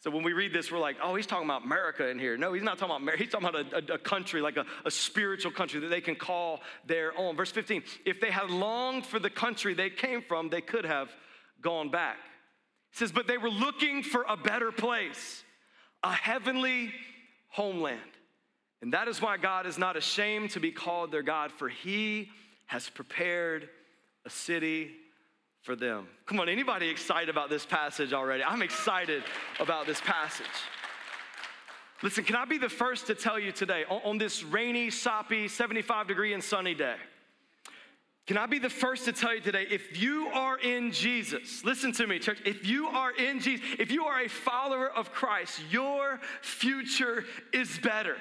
So 0.00 0.10
when 0.10 0.22
we 0.22 0.34
read 0.34 0.52
this, 0.52 0.70
we're 0.70 0.78
like, 0.78 0.96
oh, 1.02 1.14
he's 1.14 1.26
talking 1.26 1.46
about 1.46 1.64
America 1.64 2.06
in 2.08 2.18
here. 2.18 2.36
No, 2.36 2.52
he's 2.52 2.62
not 2.62 2.78
talking 2.78 2.90
about 2.90 3.00
America. 3.00 3.22
He's 3.22 3.32
talking 3.32 3.48
about 3.48 3.72
a, 3.72 3.92
a, 3.92 3.94
a 3.94 3.98
country, 3.98 4.42
like 4.42 4.58
a, 4.58 4.66
a 4.84 4.90
spiritual 4.90 5.50
country 5.50 5.80
that 5.80 5.88
they 5.88 6.02
can 6.02 6.14
call 6.14 6.60
their 6.86 7.16
own. 7.18 7.36
Verse 7.36 7.50
15, 7.50 7.82
if 8.04 8.20
they 8.20 8.30
had 8.30 8.50
longed 8.50 9.06
for 9.06 9.18
the 9.18 9.30
country 9.30 9.72
they 9.72 9.88
came 9.90 10.20
from, 10.20 10.50
they 10.50 10.60
could 10.60 10.84
have 10.84 11.08
gone 11.62 11.90
back. 11.90 12.18
It 12.92 12.98
says, 12.98 13.12
but 13.12 13.26
they 13.26 13.38
were 13.38 13.50
looking 13.50 14.02
for 14.02 14.26
a 14.28 14.36
better 14.36 14.70
place, 14.70 15.42
a 16.02 16.12
heavenly 16.12 16.92
homeland. 17.48 18.00
And 18.84 18.92
that 18.92 19.08
is 19.08 19.22
why 19.22 19.38
God 19.38 19.64
is 19.64 19.78
not 19.78 19.96
ashamed 19.96 20.50
to 20.50 20.60
be 20.60 20.70
called 20.70 21.10
their 21.10 21.22
God, 21.22 21.50
for 21.50 21.70
he 21.70 22.28
has 22.66 22.90
prepared 22.90 23.70
a 24.26 24.30
city 24.30 24.90
for 25.62 25.74
them. 25.74 26.06
Come 26.26 26.38
on, 26.38 26.50
anybody 26.50 26.90
excited 26.90 27.30
about 27.30 27.48
this 27.48 27.64
passage 27.64 28.12
already? 28.12 28.44
I'm 28.44 28.60
excited 28.60 29.22
about 29.58 29.86
this 29.86 30.02
passage. 30.02 30.44
Listen, 32.02 32.24
can 32.24 32.36
I 32.36 32.44
be 32.44 32.58
the 32.58 32.68
first 32.68 33.06
to 33.06 33.14
tell 33.14 33.38
you 33.38 33.52
today 33.52 33.84
on, 33.88 34.02
on 34.04 34.18
this 34.18 34.42
rainy, 34.44 34.90
soppy, 34.90 35.48
75 35.48 36.06
degree 36.06 36.34
and 36.34 36.44
sunny 36.44 36.74
day? 36.74 36.96
Can 38.26 38.36
I 38.36 38.44
be 38.44 38.58
the 38.58 38.68
first 38.68 39.06
to 39.06 39.12
tell 39.14 39.34
you 39.34 39.40
today, 39.40 39.66
if 39.70 39.98
you 39.98 40.26
are 40.26 40.58
in 40.58 40.92
Jesus, 40.92 41.64
listen 41.64 41.90
to 41.92 42.06
me, 42.06 42.18
church, 42.18 42.42
if 42.44 42.66
you 42.66 42.88
are 42.88 43.12
in 43.12 43.40
Jesus, 43.40 43.64
if 43.78 43.90
you 43.90 44.04
are 44.04 44.20
a 44.20 44.28
follower 44.28 44.90
of 44.90 45.10
Christ, 45.10 45.62
your 45.70 46.20
future 46.42 47.24
is 47.54 47.78
better. 47.78 48.18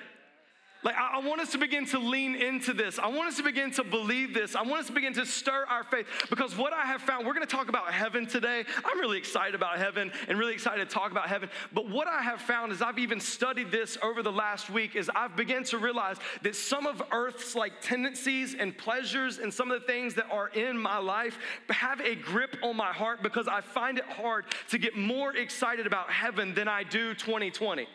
Like, 0.84 0.96
I, 0.96 1.20
want 1.20 1.40
us 1.40 1.52
to 1.54 1.58
begin 1.58 1.86
to 1.88 2.00
lean 2.00 2.36
into 2.36 2.74
this. 2.74 3.00
I 3.00 3.08
want 3.08 3.30
us 3.30 3.38
to 3.38 3.44
begin 3.44 3.72
to 3.72 3.84
believe 3.84 4.34
this. 4.34 4.56
I 4.56 4.64
want 4.64 4.82
us 4.82 4.88
to 4.88 4.94
begin 4.94 5.14
to 5.14 5.26
stir 5.26 5.66
our 5.70 5.86
faith 5.86 6.06
because 6.30 6.58
what 6.58 6.74
I 6.74 6.82
have 6.86 7.02
found, 7.02 7.26
we're 7.26 7.34
going 7.34 7.48
to 7.48 7.56
talk 7.56 7.70
about 7.70 7.94
heaven 7.94 8.26
today. 8.26 8.66
I'm 8.84 9.00
really 9.00 9.18
excited 9.18 9.56
about 9.56 9.78
heaven 9.78 10.12
and 10.28 10.38
really 10.38 10.54
excited 10.54 10.88
to 10.88 10.94
talk 10.94 11.12
about 11.12 11.30
heaven. 11.30 11.50
But 11.72 11.90
what 11.90 12.08
I 12.08 12.22
have 12.22 12.42
found 12.42 12.74
is 12.74 12.82
I've 12.82 13.00
even 13.00 13.22
studied 13.22 13.72
this 13.72 13.98
over 14.04 14.22
the 14.22 14.32
last 14.32 14.70
week 14.70 14.96
is 14.98 15.10
I've 15.16 15.38
begun 15.38 15.64
to 15.66 15.78
realize 15.78 16.18
that 16.42 16.56
some 16.56 16.86
of 16.86 17.02
earth's 17.12 17.56
like 17.56 17.80
tendencies 17.82 18.54
and 18.54 18.78
pleasures 18.78 19.40
and 19.40 19.54
some 19.54 19.72
of 19.72 19.80
the 19.80 19.88
things 19.88 20.16
that 20.16 20.30
are 20.30 20.50
in 20.50 20.78
my 20.78 20.98
life 20.98 21.38
have 21.70 22.02
a 22.02 22.16
grip 22.16 22.58
on 22.62 22.76
my 22.76 22.92
heart 22.92 23.24
because 23.24 23.48
I 23.48 23.62
find 23.62 23.98
it 23.98 24.06
hard 24.06 24.46
to 24.70 24.78
get 24.78 24.98
more 24.98 25.36
excited 25.36 25.88
about 25.88 26.12
heaven 26.12 26.54
than 26.54 26.68
I 26.68 26.84
do 26.84 27.14
2020 27.14 27.88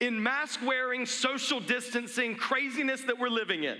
in 0.00 0.22
mask 0.22 0.60
wearing, 0.64 1.06
social 1.06 1.60
distancing 1.60 2.36
craziness 2.36 3.02
that 3.02 3.18
we're 3.18 3.28
living 3.28 3.64
in. 3.64 3.78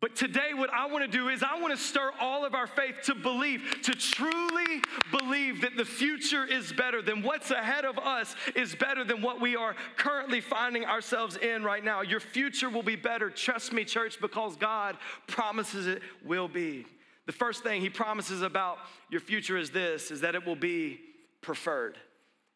But 0.00 0.16
today, 0.16 0.52
what 0.52 0.68
I 0.74 0.86
want 0.86 1.04
to 1.04 1.16
do 1.16 1.28
is, 1.28 1.44
I 1.44 1.60
want 1.60 1.72
to 1.72 1.80
stir 1.80 2.10
all 2.18 2.44
of 2.44 2.56
our 2.56 2.66
faith 2.66 2.96
to 3.04 3.14
believe, 3.14 3.62
to 3.84 3.92
truly 3.92 4.82
believe 5.12 5.60
that 5.60 5.76
the 5.76 5.84
future 5.84 6.44
is 6.44 6.72
better 6.72 7.00
than 7.00 7.22
what's 7.22 7.52
ahead 7.52 7.84
of 7.84 8.00
us 8.00 8.34
is 8.56 8.74
better 8.74 9.04
than 9.04 9.22
what 9.22 9.40
we 9.40 9.54
are 9.54 9.76
currently 9.96 10.40
finding 10.40 10.84
ourselves 10.84 11.36
in 11.36 11.62
right 11.62 11.84
now. 11.84 12.00
Your 12.00 12.18
future 12.18 12.68
will 12.68 12.82
be 12.82 12.96
better. 12.96 13.30
Trust 13.30 13.72
me, 13.72 13.84
church, 13.84 14.20
because 14.20 14.56
God 14.56 14.96
promises 15.28 15.86
it 15.86 16.02
will 16.24 16.48
be. 16.48 16.84
The 17.26 17.32
first 17.32 17.62
thing 17.62 17.80
He 17.80 17.88
promises 17.88 18.42
about 18.42 18.78
your 19.08 19.20
future 19.20 19.56
is 19.56 19.70
this: 19.70 20.10
is 20.10 20.22
that 20.22 20.34
it 20.34 20.44
will 20.44 20.56
be 20.56 20.98
preferred. 21.42 21.96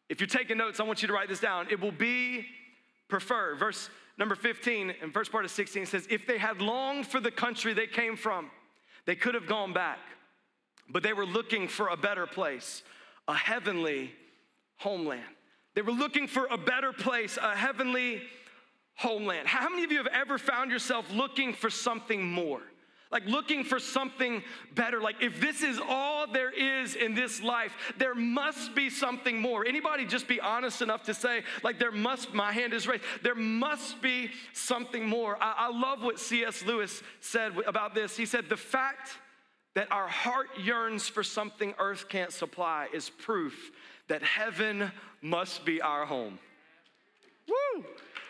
If 0.09 0.19
you're 0.19 0.27
taking 0.27 0.57
notes, 0.57 0.79
I 0.79 0.83
want 0.83 1.01
you 1.01 1.07
to 1.07 1.13
write 1.13 1.29
this 1.29 1.39
down. 1.39 1.67
It 1.69 1.79
will 1.79 1.91
be 1.91 2.45
preferred. 3.07 3.59
Verse 3.59 3.89
number 4.17 4.35
15 4.35 4.93
and 5.01 5.13
first 5.13 5.31
part 5.31 5.45
of 5.45 5.51
16 5.51 5.85
says, 5.85 6.07
If 6.09 6.25
they 6.25 6.37
had 6.37 6.61
longed 6.61 7.07
for 7.07 7.19
the 7.19 7.31
country 7.31 7.73
they 7.73 7.87
came 7.87 8.15
from, 8.15 8.49
they 9.05 9.15
could 9.15 9.33
have 9.33 9.47
gone 9.47 9.73
back. 9.73 9.99
But 10.89 11.03
they 11.03 11.13
were 11.13 11.25
looking 11.25 11.67
for 11.67 11.89
a 11.89 11.97
better 11.97 12.25
place, 12.25 12.83
a 13.27 13.33
heavenly 13.33 14.13
homeland. 14.77 15.23
They 15.75 15.81
were 15.81 15.91
looking 15.91 16.27
for 16.27 16.47
a 16.49 16.57
better 16.57 16.93
place, 16.93 17.37
a 17.41 17.55
heavenly 17.55 18.21
homeland. 18.95 19.47
How 19.47 19.69
many 19.69 19.83
of 19.83 19.91
you 19.91 19.97
have 19.97 20.07
ever 20.07 20.37
found 20.37 20.71
yourself 20.71 21.11
looking 21.11 21.53
for 21.53 21.69
something 21.69 22.25
more? 22.25 22.61
Like 23.11 23.25
looking 23.25 23.63
for 23.63 23.79
something 23.79 24.43
better. 24.75 24.99
Like 25.01 25.21
if 25.21 25.39
this 25.39 25.63
is 25.63 25.79
all 25.87 26.27
there 26.31 26.51
is 26.51 26.95
in 26.95 27.13
this 27.13 27.41
life, 27.41 27.71
there 27.97 28.15
must 28.15 28.75
be 28.75 28.89
something 28.89 29.39
more. 29.39 29.65
Anybody 29.65 30.05
just 30.05 30.27
be 30.27 30.41
honest 30.41 30.81
enough 30.81 31.03
to 31.03 31.13
say, 31.13 31.43
like 31.63 31.79
there 31.79 31.91
must, 31.91 32.33
my 32.33 32.51
hand 32.51 32.73
is 32.73 32.87
raised, 32.87 33.03
there 33.23 33.35
must 33.35 34.01
be 34.01 34.31
something 34.53 35.07
more. 35.07 35.37
I, 35.41 35.69
I 35.69 35.77
love 35.79 36.03
what 36.03 36.19
C.S. 36.19 36.63
Lewis 36.65 37.01
said 37.21 37.53
about 37.65 37.95
this. 37.95 38.17
He 38.17 38.25
said, 38.25 38.49
the 38.49 38.57
fact 38.57 39.11
that 39.73 39.91
our 39.91 40.07
heart 40.07 40.47
yearns 40.59 41.07
for 41.07 41.23
something 41.23 41.73
earth 41.77 42.09
can't 42.09 42.33
supply 42.33 42.87
is 42.93 43.09
proof 43.09 43.71
that 44.07 44.23
heaven 44.23 44.91
must 45.21 45.65
be 45.65 45.81
our 45.81 46.05
home. 46.05 46.39
Woo! 47.47 47.85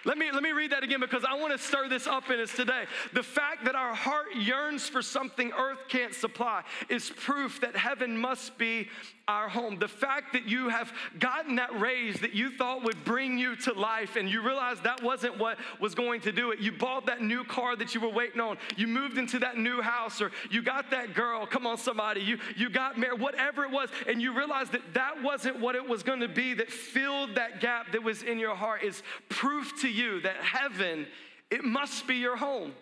Let 0.08 0.18
me, 0.18 0.32
let 0.32 0.42
me 0.42 0.54
read 0.54 0.72
that 0.72 0.84
again 0.84 1.02
because 1.02 1.26
I 1.30 1.34
want 1.34 1.52
to 1.52 1.60
stir 1.60 1.90
this 1.90 2.08
up 2.08 2.30
in 2.30 2.40
us 2.40 2.54
today. 2.54 2.86
The 3.12 3.22
fact 3.22 3.66
that 3.66 3.76
our 3.76 3.94
heart 3.94 4.34
yearns 4.38 4.88
for 4.88 5.02
something 5.02 5.52
earth 5.52 5.80
can't 5.90 6.14
supply 6.14 6.64
is 6.88 7.10
proof 7.10 7.60
that 7.60 7.76
heaven 7.76 8.18
must 8.18 8.58
be 8.58 8.88
our 9.27 9.50
home. 9.50 9.77
The 9.77 9.88
fact 9.88 10.34
that 10.34 10.48
you 10.48 10.69
have 10.69 10.91
gotten 11.19 11.55
that 11.55 11.79
raise 11.79 12.19
that 12.22 12.34
you 12.34 12.50
thought 12.50 12.84
would 12.84 13.03
bring 13.03 13.38
you 13.38 13.55
to 13.57 13.74
life 13.74 14.15
and 14.15 14.29
you 14.29 14.41
realized 14.41 14.84
that 14.84 15.03
wasn't 15.03 15.38
what 15.38 15.57
was 15.79 15.96
going 15.96 16.22
to 16.22 16.31
do 16.31 16.51
it. 16.51 16.60
You 16.60 16.72
bought 16.72 17.05
that 17.07 17.22
new 17.22 17.43
car 17.43 17.75
that 17.75 17.93
you 17.93 18.01
were 18.01 18.10
waiting 18.10 18.39
on. 18.39 18.57
You 18.77 18.88
moved 18.88 19.17
into 19.17 19.39
that 19.39 19.57
new 19.57 19.81
house 19.81 20.22
or 20.22 20.31
you 20.50 20.62
got 20.62 20.91
that 20.91 21.13
girl. 21.13 21.46
Come 21.46 21.67
on, 21.67 21.77
somebody. 21.77 22.22
You, 22.22 22.38
you 22.55 22.69
got 22.69 22.98
married, 22.98 23.19
whatever 23.19 23.65
it 23.65 23.72
was. 23.72 23.89
And 24.07 24.22
you 24.22 24.36
realized 24.36 24.72
that 24.72 24.93
that 24.93 25.22
wasn't 25.22 25.60
what 25.60 25.75
it 25.75 25.88
was 25.88 26.03
going 26.03 26.22
to 26.22 26.29
be 26.29 26.53
that 26.53 26.72
filled 26.72 27.36
that 27.36 27.60
gap 27.60 27.91
that 27.91 28.03
was 28.03 28.24
in 28.24 28.39
your 28.39 28.55
heart 28.55 28.84
is 28.84 29.03
proof 29.29 29.74
to 29.81 29.89
you 29.89 30.22
that 30.22 30.38
heaven, 30.38 31.05
it 31.51 31.63
must 31.63 32.07
be 32.07 32.15
your 32.15 32.38
home. 32.38 32.74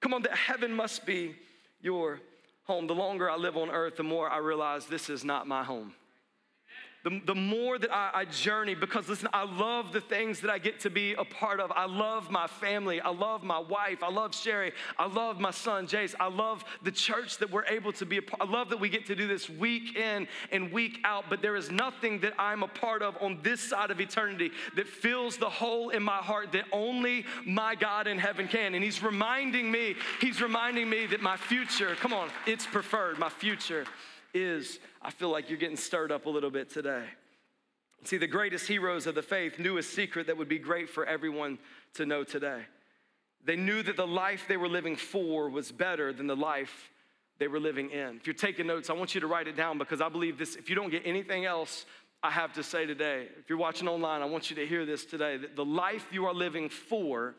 Come 0.00 0.14
on, 0.14 0.22
that 0.22 0.34
heaven 0.34 0.72
must 0.72 1.06
be 1.06 1.36
your 1.80 2.20
home. 2.66 2.86
The 2.86 2.94
longer 2.94 3.30
I 3.30 3.36
live 3.36 3.56
on 3.56 3.70
earth, 3.70 3.96
the 3.96 4.02
more 4.02 4.28
I 4.28 4.38
realize 4.38 4.86
this 4.86 5.08
is 5.08 5.24
not 5.24 5.46
my 5.46 5.64
home 5.64 5.94
the, 7.06 7.22
the 7.24 7.36
more 7.36 7.78
that 7.78 7.94
I, 7.94 8.10
I 8.12 8.24
journey, 8.24 8.74
because 8.74 9.08
listen, 9.08 9.28
I 9.32 9.44
love 9.44 9.92
the 9.92 10.00
things 10.00 10.40
that 10.40 10.50
I 10.50 10.58
get 10.58 10.80
to 10.80 10.90
be 10.90 11.12
a 11.12 11.24
part 11.24 11.60
of. 11.60 11.70
I 11.70 11.86
love 11.86 12.32
my 12.32 12.48
family. 12.48 13.00
I 13.00 13.10
love 13.10 13.44
my 13.44 13.60
wife. 13.60 14.02
I 14.02 14.10
love 14.10 14.34
Sherry. 14.34 14.72
I 14.98 15.06
love 15.06 15.38
my 15.38 15.52
son, 15.52 15.86
Jace. 15.86 16.16
I 16.18 16.26
love 16.26 16.64
the 16.82 16.90
church 16.90 17.38
that 17.38 17.52
we're 17.52 17.64
able 17.66 17.92
to 17.92 18.04
be 18.04 18.16
a 18.16 18.22
part 18.22 18.42
I 18.42 18.52
love 18.52 18.70
that 18.70 18.80
we 18.80 18.88
get 18.88 19.06
to 19.06 19.14
do 19.14 19.28
this 19.28 19.48
week 19.48 19.94
in 19.96 20.26
and 20.50 20.72
week 20.72 20.98
out, 21.04 21.26
but 21.30 21.42
there 21.42 21.54
is 21.54 21.70
nothing 21.70 22.18
that 22.22 22.34
I'm 22.40 22.64
a 22.64 22.68
part 22.68 23.02
of 23.02 23.16
on 23.20 23.38
this 23.40 23.60
side 23.60 23.92
of 23.92 24.00
eternity 24.00 24.50
that 24.74 24.88
fills 24.88 25.36
the 25.36 25.48
hole 25.48 25.90
in 25.90 26.02
my 26.02 26.16
heart 26.16 26.50
that 26.52 26.64
only 26.72 27.24
my 27.44 27.76
God 27.76 28.08
in 28.08 28.18
heaven 28.18 28.48
can. 28.48 28.74
And 28.74 28.82
He's 28.82 29.00
reminding 29.00 29.70
me, 29.70 29.94
He's 30.20 30.42
reminding 30.42 30.90
me 30.90 31.06
that 31.06 31.22
my 31.22 31.36
future, 31.36 31.94
come 32.00 32.12
on, 32.12 32.30
it's 32.46 32.66
preferred. 32.66 33.16
My 33.16 33.28
future 33.28 33.84
is, 34.34 34.78
I 35.06 35.10
feel 35.10 35.30
like 35.30 35.48
you're 35.48 35.58
getting 35.58 35.76
stirred 35.76 36.10
up 36.10 36.26
a 36.26 36.28
little 36.28 36.50
bit 36.50 36.68
today. 36.68 37.04
See, 38.02 38.16
the 38.16 38.26
greatest 38.26 38.66
heroes 38.66 39.06
of 39.06 39.14
the 39.14 39.22
faith 39.22 39.56
knew 39.56 39.78
a 39.78 39.82
secret 39.82 40.26
that 40.26 40.36
would 40.36 40.48
be 40.48 40.58
great 40.58 40.90
for 40.90 41.06
everyone 41.06 41.58
to 41.94 42.04
know 42.04 42.24
today. 42.24 42.62
They 43.44 43.54
knew 43.54 43.84
that 43.84 43.96
the 43.96 44.06
life 44.06 44.46
they 44.48 44.56
were 44.56 44.68
living 44.68 44.96
for 44.96 45.48
was 45.48 45.70
better 45.70 46.12
than 46.12 46.26
the 46.26 46.34
life 46.34 46.90
they 47.38 47.46
were 47.46 47.60
living 47.60 47.90
in. 47.90 48.16
If 48.16 48.26
you're 48.26 48.34
taking 48.34 48.66
notes, 48.66 48.90
I 48.90 48.94
want 48.94 49.14
you 49.14 49.20
to 49.20 49.28
write 49.28 49.46
it 49.46 49.54
down 49.54 49.78
because 49.78 50.00
I 50.00 50.08
believe 50.08 50.38
this, 50.38 50.56
if 50.56 50.68
you 50.68 50.74
don't 50.74 50.90
get 50.90 51.02
anything 51.06 51.44
else 51.44 51.86
I 52.20 52.32
have 52.32 52.54
to 52.54 52.64
say 52.64 52.84
today, 52.84 53.28
if 53.38 53.48
you're 53.48 53.58
watching 53.58 53.86
online, 53.86 54.22
I 54.22 54.24
want 54.24 54.50
you 54.50 54.56
to 54.56 54.66
hear 54.66 54.84
this 54.84 55.04
today 55.04 55.36
that 55.36 55.54
the 55.54 55.64
life 55.64 56.08
you 56.10 56.26
are 56.26 56.34
living 56.34 56.68
for 56.68 57.36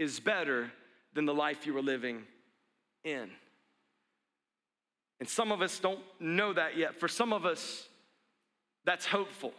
is 0.00 0.18
better 0.18 0.72
than 1.14 1.24
the 1.24 1.34
life 1.34 1.66
you 1.66 1.76
are 1.78 1.82
living 1.82 2.24
in. 3.04 3.30
And 5.20 5.28
some 5.28 5.50
of 5.52 5.62
us 5.62 5.78
don't 5.78 6.00
know 6.20 6.52
that 6.52 6.76
yet. 6.76 7.00
For 7.00 7.08
some 7.08 7.32
of 7.32 7.46
us, 7.46 7.88
that's 8.84 9.06
hopeful. 9.06 9.52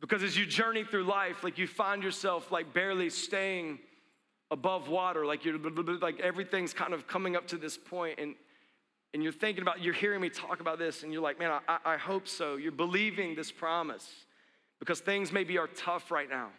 Because 0.00 0.22
as 0.22 0.36
you 0.36 0.46
journey 0.46 0.84
through 0.84 1.04
life, 1.04 1.42
like 1.42 1.58
you 1.58 1.66
find 1.66 2.02
yourself 2.02 2.52
like 2.52 2.72
barely 2.72 3.10
staying 3.10 3.78
above 4.50 4.88
water, 4.88 5.26
like 5.26 5.44
you're 5.44 5.58
like 5.58 6.20
everything's 6.20 6.72
kind 6.72 6.94
of 6.94 7.06
coming 7.06 7.36
up 7.36 7.48
to 7.48 7.56
this 7.56 7.76
point, 7.76 8.18
and 8.18 8.34
and 9.14 9.22
you're 9.22 9.32
thinking 9.32 9.62
about, 9.62 9.82
you're 9.82 9.94
hearing 9.94 10.20
me 10.20 10.28
talk 10.28 10.60
about 10.60 10.78
this, 10.78 11.02
and 11.02 11.12
you're 11.12 11.22
like, 11.22 11.38
man, 11.38 11.60
I, 11.66 11.78
I 11.84 11.96
hope 11.96 12.28
so. 12.28 12.56
You're 12.56 12.72
believing 12.72 13.34
this 13.34 13.50
promise 13.50 14.06
because 14.78 15.00
things 15.00 15.32
maybe 15.32 15.56
are 15.58 15.66
tough 15.66 16.10
right 16.10 16.28
now. 16.28 16.50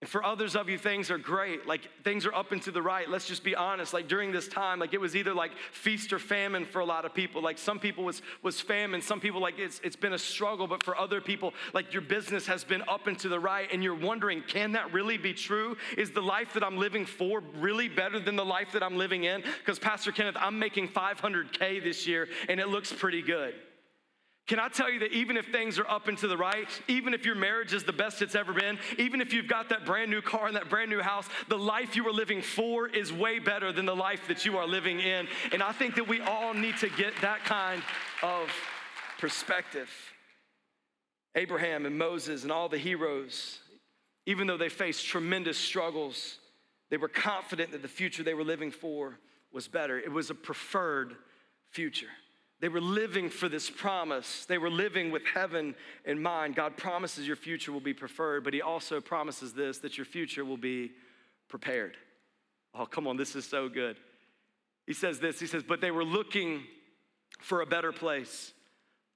And 0.00 0.08
for 0.08 0.24
others 0.24 0.56
of 0.56 0.70
you, 0.70 0.78
things 0.78 1.10
are 1.10 1.18
great. 1.18 1.66
Like 1.66 1.90
things 2.04 2.24
are 2.24 2.34
up 2.34 2.52
and 2.52 2.62
to 2.62 2.70
the 2.70 2.80
right. 2.80 3.06
Let's 3.08 3.26
just 3.26 3.44
be 3.44 3.54
honest. 3.54 3.92
Like 3.92 4.08
during 4.08 4.32
this 4.32 4.48
time, 4.48 4.78
like 4.78 4.94
it 4.94 5.00
was 5.00 5.14
either 5.14 5.34
like 5.34 5.52
feast 5.72 6.14
or 6.14 6.18
famine 6.18 6.64
for 6.64 6.80
a 6.80 6.86
lot 6.86 7.04
of 7.04 7.12
people. 7.12 7.42
Like 7.42 7.58
some 7.58 7.78
people 7.78 8.04
was 8.04 8.22
was 8.42 8.62
famine. 8.62 9.02
Some 9.02 9.20
people 9.20 9.42
like 9.42 9.58
it's 9.58 9.78
it's 9.84 9.96
been 9.96 10.14
a 10.14 10.18
struggle. 10.18 10.66
But 10.66 10.82
for 10.84 10.96
other 10.96 11.20
people, 11.20 11.52
like 11.74 11.92
your 11.92 12.00
business 12.00 12.46
has 12.46 12.64
been 12.64 12.82
up 12.88 13.08
and 13.08 13.18
to 13.18 13.28
the 13.28 13.38
right, 13.38 13.68
and 13.70 13.84
you're 13.84 13.94
wondering, 13.94 14.42
can 14.46 14.72
that 14.72 14.90
really 14.90 15.18
be 15.18 15.34
true? 15.34 15.76
Is 15.98 16.10
the 16.12 16.22
life 16.22 16.54
that 16.54 16.64
I'm 16.64 16.78
living 16.78 17.04
for 17.04 17.42
really 17.58 17.88
better 17.88 18.18
than 18.18 18.36
the 18.36 18.44
life 18.44 18.72
that 18.72 18.82
I'm 18.82 18.96
living 18.96 19.24
in? 19.24 19.42
Because 19.58 19.78
Pastor 19.78 20.12
Kenneth, 20.12 20.36
I'm 20.40 20.58
making 20.58 20.88
500k 20.88 21.82
this 21.82 22.06
year, 22.06 22.28
and 22.48 22.58
it 22.58 22.68
looks 22.68 22.90
pretty 22.90 23.20
good. 23.20 23.54
Can 24.50 24.58
I 24.58 24.66
tell 24.66 24.90
you 24.90 24.98
that 24.98 25.12
even 25.12 25.36
if 25.36 25.46
things 25.52 25.78
are 25.78 25.88
up 25.88 26.08
and 26.08 26.18
to 26.18 26.26
the 26.26 26.36
right, 26.36 26.66
even 26.88 27.14
if 27.14 27.24
your 27.24 27.36
marriage 27.36 27.72
is 27.72 27.84
the 27.84 27.92
best 27.92 28.20
it's 28.20 28.34
ever 28.34 28.52
been, 28.52 28.80
even 28.98 29.20
if 29.20 29.32
you've 29.32 29.46
got 29.46 29.68
that 29.68 29.86
brand 29.86 30.10
new 30.10 30.20
car 30.20 30.48
and 30.48 30.56
that 30.56 30.68
brand 30.68 30.90
new 30.90 30.98
house, 30.98 31.28
the 31.46 31.56
life 31.56 31.94
you 31.94 32.04
are 32.08 32.12
living 32.12 32.42
for 32.42 32.88
is 32.88 33.12
way 33.12 33.38
better 33.38 33.70
than 33.70 33.86
the 33.86 33.94
life 33.94 34.26
that 34.26 34.44
you 34.44 34.58
are 34.58 34.66
living 34.66 34.98
in. 34.98 35.28
And 35.52 35.62
I 35.62 35.70
think 35.70 35.94
that 35.94 36.08
we 36.08 36.20
all 36.20 36.52
need 36.52 36.76
to 36.78 36.88
get 36.88 37.12
that 37.20 37.44
kind 37.44 37.80
of 38.24 38.50
perspective. 39.20 39.88
Abraham 41.36 41.86
and 41.86 41.96
Moses 41.96 42.42
and 42.42 42.50
all 42.50 42.68
the 42.68 42.76
heroes, 42.76 43.60
even 44.26 44.48
though 44.48 44.58
they 44.58 44.68
faced 44.68 45.06
tremendous 45.06 45.58
struggles, 45.58 46.38
they 46.90 46.96
were 46.96 47.06
confident 47.06 47.70
that 47.70 47.82
the 47.82 47.88
future 47.88 48.24
they 48.24 48.34
were 48.34 48.42
living 48.42 48.72
for 48.72 49.16
was 49.52 49.68
better. 49.68 49.96
It 49.96 50.10
was 50.10 50.28
a 50.28 50.34
preferred 50.34 51.14
future. 51.70 52.08
They 52.60 52.68
were 52.68 52.80
living 52.80 53.30
for 53.30 53.48
this 53.48 53.70
promise. 53.70 54.44
They 54.44 54.58
were 54.58 54.70
living 54.70 55.10
with 55.10 55.22
heaven 55.24 55.74
in 56.04 56.20
mind. 56.20 56.56
God 56.56 56.76
promises 56.76 57.26
your 57.26 57.36
future 57.36 57.72
will 57.72 57.80
be 57.80 57.94
preferred, 57.94 58.44
but 58.44 58.52
He 58.52 58.60
also 58.60 59.00
promises 59.00 59.54
this 59.54 59.78
that 59.78 59.96
your 59.96 60.04
future 60.04 60.44
will 60.44 60.58
be 60.58 60.92
prepared. 61.48 61.96
Oh, 62.74 62.86
come 62.86 63.06
on, 63.06 63.16
this 63.16 63.34
is 63.34 63.46
so 63.46 63.68
good. 63.68 63.96
He 64.86 64.92
says 64.92 65.20
this 65.20 65.40
He 65.40 65.46
says, 65.46 65.62
But 65.62 65.80
they 65.80 65.90
were 65.90 66.04
looking 66.04 66.62
for 67.40 67.62
a 67.62 67.66
better 67.66 67.92
place, 67.92 68.52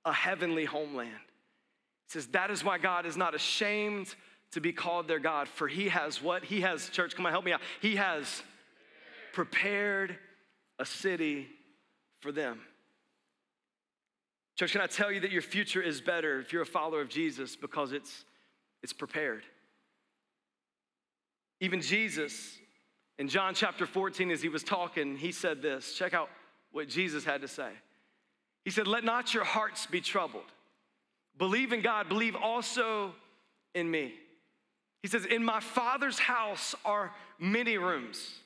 a 0.05 0.13
heavenly 0.13 0.65
homeland. 0.65 1.11
He 1.11 2.13
says, 2.13 2.29
That 2.29 2.51
is 2.51 2.65
why 2.65 2.79
God 2.79 3.05
is 3.05 3.17
not 3.17 3.35
ashamed 3.35 4.15
to 4.53 4.61
be 4.61 4.73
called 4.73 5.07
their 5.07 5.19
God, 5.19 5.49
for 5.49 5.69
He 5.69 5.89
has 5.89 6.23
what? 6.23 6.45
He 6.45 6.63
has, 6.63 6.89
church, 6.89 7.15
come 7.15 7.27
on, 7.27 7.33
help 7.33 7.45
me 7.45 7.53
out. 7.53 7.61
He 7.83 7.97
has 7.97 8.43
prepared 9.35 10.17
a 10.79 10.87
city 10.87 11.49
for 12.21 12.33
them. 12.33 12.61
Church, 14.57 14.73
can 14.73 14.81
I 14.81 14.87
tell 14.87 15.11
you 15.11 15.21
that 15.21 15.33
your 15.33 15.43
future 15.43 15.83
is 15.83 16.01
better 16.01 16.39
if 16.41 16.53
you're 16.53 16.63
a 16.63 16.67
follower 16.67 17.01
of 17.01 17.09
Jesus 17.09 17.57
because 17.57 17.93
it's, 17.93 18.25
it's 18.83 18.93
prepared? 18.93 19.43
Even 21.61 21.81
Jesus, 21.81 22.59
in 23.19 23.29
John 23.29 23.55
chapter 23.55 23.87
14, 23.87 24.31
as 24.31 24.43
he 24.43 24.49
was 24.49 24.63
talking, 24.63 25.17
he 25.17 25.33
said 25.33 25.63
this. 25.63 25.95
Check 25.95 26.15
out 26.15 26.29
what 26.71 26.89
Jesus 26.89 27.25
had 27.25 27.41
to 27.41 27.49
say. 27.49 27.71
He 28.65 28.71
said, 28.71 28.87
Let 28.87 29.05
not 29.05 29.35
your 29.35 29.45
hearts 29.45 29.87
be 29.87 30.01
troubled. 30.01 30.45
Believe 31.37 31.73
in 31.73 31.83
God, 31.83 32.09
believe 32.09 32.37
also 32.37 33.13
in 33.75 33.91
me. 33.91 34.15
He 35.03 35.09
says, 35.09 35.25
In 35.25 35.45
my 35.45 35.61
Father's 35.61 36.19
house 36.19 36.75
are 36.85 37.13
many 37.39 37.77
rooms. 37.77 38.39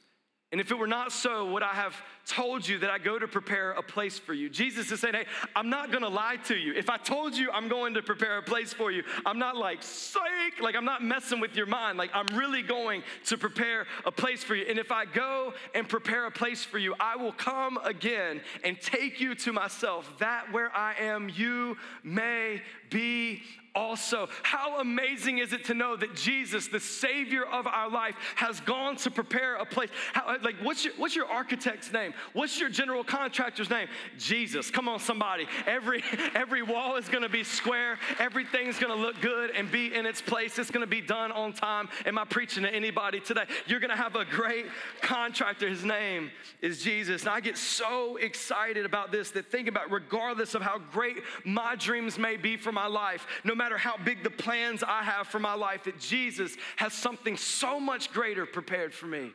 And 0.51 0.63
if 0.63 0.71
it 0.71 0.79
were 0.79 0.87
not 0.87 1.13
so, 1.13 1.53
would 1.53 1.63
I 1.63 1.75
have 1.75 1.95
told 2.25 2.67
you 2.67 2.79
that 2.79 2.89
I 2.89 2.97
go 2.97 3.19
to 3.19 3.29
prepare 3.29 3.73
a 3.73 3.83
place 3.83 4.19
for 4.19 4.33
you? 4.33 4.49
Jesus 4.49 4.91
is 4.91 5.01
saying, 5.01 5.13
Hey, 5.13 5.27
I'm 5.55 5.69
not 5.69 5.93
gonna 5.93 6.09
lie 6.09 6.37
to 6.45 6.57
you. 6.57 6.73
If 6.73 6.89
I 6.89 6.97
told 6.97 7.37
you 7.37 7.51
I'm 7.53 7.69
going 7.69 7.93
to 7.95 8.03
prepare 8.03 8.39
a 8.39 8.43
place 8.43 8.73
for 8.73 8.91
you, 8.91 9.03
I'm 9.27 9.39
not 9.39 9.59
like, 9.59 9.83
psych, 9.83 10.59
like 10.63 10.75
I'm 10.75 10.87
not 10.87 11.03
messing 11.05 11.39
with 11.39 11.55
your 11.55 11.67
mind. 11.67 11.99
Like 11.99 12.11
I'm 12.15 12.27
really 12.35 12.63
going 12.63 13.03
to 13.27 13.37
prepare 13.37 13.87
a 14.07 14.11
place 14.11 14.43
for 14.43 14.55
you. 14.55 14.65
And 14.67 14.79
if 14.79 14.91
I 14.91 15.05
go 15.05 15.53
and 15.75 15.87
prepare 15.87 16.25
a 16.25 16.31
place 16.31 16.65
for 16.65 16.79
you, 16.79 16.95
I 16.99 17.17
will 17.17 17.33
come 17.33 17.77
again 17.85 18.41
and 18.65 18.81
take 18.81 19.21
you 19.21 19.35
to 19.35 19.53
myself, 19.53 20.11
that 20.19 20.51
where 20.51 20.75
I 20.75 20.95
am, 20.95 21.29
you 21.29 21.77
may 22.03 22.63
be 22.91 23.43
also. 23.75 24.29
How 24.43 24.81
amazing 24.81 25.39
is 25.39 25.53
it 25.53 25.65
to 25.67 25.75
know 25.75 25.97
that 25.97 26.15
Jesus, 26.15 26.69
the 26.69 26.81
Savior 26.81 27.45
of 27.45 27.67
our 27.67 27.89
life, 27.89 28.17
has 28.35 28.61
gone 28.61 28.97
to 28.97 29.11
prepare 29.11 29.57
a 29.57 29.65
place? 29.65 29.91
How, 30.13 30.37
like, 30.43 30.57
what's 30.63 30.85
your, 30.85 30.95
what's 30.97 31.15
your 31.15 31.27
architect's 31.27 31.93
name? 31.93 32.13
What's 32.33 32.59
your 32.59 32.71
general 32.71 33.05
contractor's 33.05 33.71
name? 33.71 33.89
Jesus. 34.19 34.71
Come 34.71 34.89
on, 34.89 34.99
somebody. 34.99 35.47
Every, 35.67 36.03
every 36.35 36.63
wall 36.63 36.97
is 36.97 37.09
gonna 37.09 37.29
be 37.29 37.45
square, 37.45 37.99
everything's 38.19 38.79
gonna 38.79 38.97
look 38.97 39.21
good 39.21 39.51
and 39.51 39.71
be 39.71 39.95
in 39.95 40.07
its 40.07 40.21
place. 40.21 40.59
It's 40.59 40.71
gonna 40.71 40.87
be 40.87 41.01
done 41.01 41.31
on 41.33 41.53
time. 41.53 41.89
Am 42.05 42.19
I 42.19 42.25
preaching 42.25 42.65
to 42.65 42.75
anybody 42.75 43.21
today? 43.21 43.45
You're 43.67 43.81
gonna 43.81 43.97
have 43.97 44.17
a 44.17 44.25
great 44.25 44.67
contractor. 45.03 45.69
His 45.69 45.85
name 45.85 46.31
is 46.61 46.83
Jesus. 46.83 47.23
And 47.23 47.31
I 47.31 47.41
get 47.41 47.57
so 47.57 48.17
excited 48.17 48.85
about 48.85 49.13
this 49.13 49.31
that 49.33 49.51
think 49.51 49.69
about, 49.69 49.91
regardless 49.91 50.55
of 50.55 50.63
how 50.63 50.79
great 50.79 51.19
my 51.45 51.77
dreams 51.77 52.19
may 52.19 52.37
be 52.37 52.57
for 52.57 52.73
my 52.73 52.78
life, 52.87 53.27
no 53.45 53.55
matter 53.55 53.77
how 53.77 53.97
big 53.97 54.23
the 54.23 54.31
plans 54.31 54.83
I 54.83 55.03
have 55.03 55.27
for 55.27 55.39
my 55.39 55.55
life, 55.55 55.85
that 55.85 55.99
Jesus 55.99 56.57
has 56.77 56.93
something 56.93 57.37
so 57.37 57.81
much 57.81 58.13
greater 58.13 58.47
prepared 58.47 58.95
for 58.95 59.07
me 59.07 59.33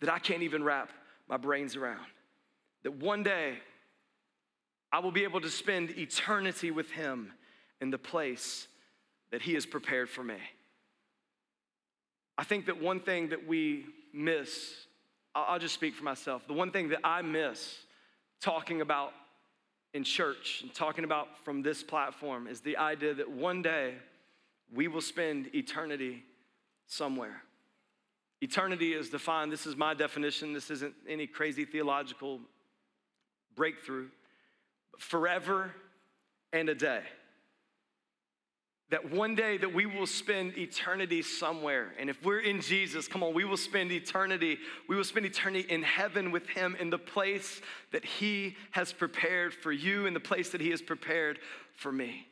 that 0.00 0.12
I 0.12 0.18
can't 0.18 0.42
even 0.42 0.62
wrap 0.62 0.90
my 1.28 1.36
brains 1.36 1.76
around. 1.76 2.06
That 2.82 2.94
one 2.94 3.22
day 3.22 3.58
I 4.92 5.00
will 5.00 5.12
be 5.12 5.24
able 5.24 5.40
to 5.40 5.50
spend 5.50 5.90
eternity 5.98 6.70
with 6.70 6.90
Him 6.90 7.32
in 7.80 7.90
the 7.90 7.98
place 7.98 8.68
that 9.30 9.42
He 9.42 9.54
has 9.54 9.66
prepared 9.66 10.08
for 10.08 10.22
me. 10.22 10.38
I 12.38 12.44
think 12.44 12.66
that 12.66 12.80
one 12.80 13.00
thing 13.00 13.30
that 13.30 13.46
we 13.46 13.86
miss, 14.12 14.86
I'll 15.34 15.58
just 15.58 15.74
speak 15.74 15.94
for 15.94 16.04
myself, 16.04 16.46
the 16.46 16.52
one 16.52 16.70
thing 16.70 16.90
that 16.90 17.00
I 17.02 17.22
miss 17.22 17.78
talking 18.40 18.80
about 18.80 19.12
in 19.96 20.04
church 20.04 20.60
and 20.62 20.72
talking 20.74 21.04
about 21.04 21.42
from 21.42 21.62
this 21.62 21.82
platform 21.82 22.46
is 22.46 22.60
the 22.60 22.76
idea 22.76 23.14
that 23.14 23.30
one 23.30 23.62
day 23.62 23.94
we 24.72 24.88
will 24.88 25.00
spend 25.00 25.52
eternity 25.54 26.22
somewhere. 26.86 27.42
Eternity 28.42 28.92
is 28.92 29.08
defined, 29.08 29.50
this 29.50 29.66
is 29.66 29.74
my 29.74 29.94
definition, 29.94 30.52
this 30.52 30.70
isn't 30.70 30.94
any 31.08 31.26
crazy 31.26 31.64
theological 31.64 32.40
breakthrough. 33.56 34.08
Forever 34.98 35.72
and 36.52 36.68
a 36.68 36.74
day 36.74 37.02
that 38.90 39.10
one 39.10 39.34
day 39.34 39.58
that 39.58 39.74
we 39.74 39.84
will 39.84 40.06
spend 40.06 40.56
eternity 40.56 41.20
somewhere. 41.20 41.92
And 41.98 42.08
if 42.08 42.22
we're 42.24 42.40
in 42.40 42.60
jesus 42.60 43.08
come 43.08 43.22
on 43.22 43.34
we 43.34 43.44
will 43.44 43.56
spend 43.56 43.90
eternity 43.92 44.58
we 44.88 44.96
will 44.96 45.04
spend 45.04 45.26
eternity 45.26 45.66
in 45.68 45.82
heaven 45.82 46.30
with 46.30 46.48
him 46.48 46.76
in 46.78 46.90
the 46.90 46.98
place 46.98 47.60
that 47.92 48.04
he 48.04 48.56
has 48.70 48.92
prepared 48.92 49.52
for 49.54 49.72
you 49.72 50.06
in 50.06 50.14
the 50.14 50.20
place 50.20 50.50
that 50.50 50.60
he 50.60 50.70
has 50.70 50.82
prepared 50.82 51.38
for 51.74 51.92
me. 51.92 52.26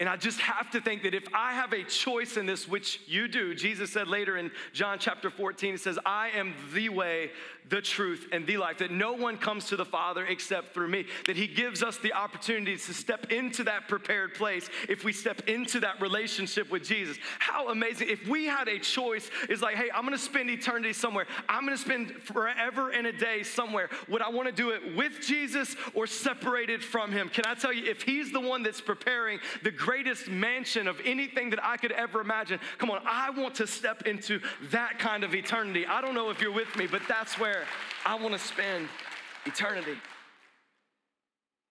And 0.00 0.08
I 0.08 0.16
just 0.16 0.40
have 0.40 0.70
to 0.70 0.80
think 0.80 1.02
that 1.02 1.12
if 1.12 1.24
I 1.34 1.52
have 1.52 1.74
a 1.74 1.84
choice 1.84 2.38
in 2.38 2.46
this, 2.46 2.66
which 2.66 3.00
you 3.06 3.28
do, 3.28 3.54
Jesus 3.54 3.92
said 3.92 4.08
later 4.08 4.38
in 4.38 4.50
John 4.72 4.98
chapter 4.98 5.28
14, 5.28 5.72
He 5.72 5.76
says, 5.76 5.98
I 6.06 6.30
am 6.30 6.54
the 6.72 6.88
way, 6.88 7.32
the 7.68 7.80
truth, 7.80 8.26
and 8.32 8.46
the 8.46 8.56
life, 8.56 8.78
that 8.78 8.90
no 8.90 9.12
one 9.12 9.36
comes 9.36 9.66
to 9.66 9.76
the 9.76 9.84
Father 9.84 10.24
except 10.26 10.74
through 10.74 10.88
me. 10.88 11.06
That 11.26 11.36
He 11.36 11.46
gives 11.46 11.82
us 11.82 11.98
the 11.98 12.12
opportunity 12.12 12.76
to 12.76 12.94
step 12.94 13.30
into 13.32 13.64
that 13.64 13.88
prepared 13.88 14.34
place 14.34 14.68
if 14.88 15.04
we 15.04 15.12
step 15.12 15.48
into 15.48 15.80
that 15.80 16.00
relationship 16.00 16.70
with 16.70 16.84
Jesus. 16.84 17.16
How 17.38 17.68
amazing. 17.68 18.08
If 18.08 18.26
we 18.26 18.46
had 18.46 18.68
a 18.68 18.78
choice, 18.78 19.30
is 19.48 19.62
like, 19.62 19.76
hey, 19.76 19.90
I'm 19.94 20.04
gonna 20.04 20.18
spend 20.18 20.50
eternity 20.50 20.92
somewhere, 20.92 21.26
I'm 21.48 21.64
gonna 21.64 21.76
spend 21.76 22.10
forever 22.22 22.90
and 22.90 23.06
a 23.06 23.12
day 23.12 23.42
somewhere. 23.42 23.88
Would 24.08 24.22
I 24.22 24.28
wanna 24.28 24.52
do 24.52 24.70
it 24.70 24.96
with 24.96 25.20
Jesus 25.20 25.76
or 25.94 26.06
separated 26.06 26.82
from 26.84 27.12
Him? 27.12 27.28
Can 27.28 27.46
I 27.46 27.54
tell 27.54 27.72
you, 27.72 27.90
if 27.90 28.02
He's 28.02 28.32
the 28.32 28.40
one 28.40 28.62
that's 28.62 28.80
preparing 28.80 29.38
the 29.62 29.70
greatest 29.70 30.28
mansion 30.28 30.86
of 30.88 31.00
anything 31.04 31.50
that 31.50 31.62
I 31.64 31.76
could 31.76 31.92
ever 31.92 32.20
imagine. 32.20 32.60
Come 32.78 32.90
on, 32.90 33.00
I 33.06 33.30
want 33.30 33.54
to 33.56 33.66
step 33.66 34.02
into 34.06 34.40
that 34.70 34.98
kind 34.98 35.24
of 35.24 35.34
eternity. 35.34 35.86
I 35.86 36.00
don't 36.00 36.14
know 36.14 36.30
if 36.30 36.40
you're 36.40 36.52
with 36.52 36.74
me, 36.76 36.86
but 36.86 37.02
that's 37.08 37.38
where 37.38 37.49
I 38.04 38.14
want 38.14 38.32
to 38.32 38.38
spend 38.38 38.88
eternity. 39.46 39.96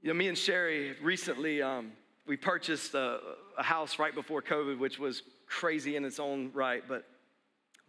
You 0.01 0.09
know, 0.09 0.13
me 0.13 0.27
and 0.27 0.37
Sherry 0.37 0.95
recently, 1.01 1.61
um, 1.61 1.91
we 2.27 2.37
purchased 2.37 2.93
a, 2.93 3.19
a 3.57 3.63
house 3.63 3.99
right 3.99 4.13
before 4.13 4.41
COVID, 4.41 4.79
which 4.79 4.99
was 4.99 5.23
crazy 5.47 5.95
in 5.95 6.05
its 6.05 6.19
own 6.19 6.51
right, 6.53 6.83
but 6.87 7.05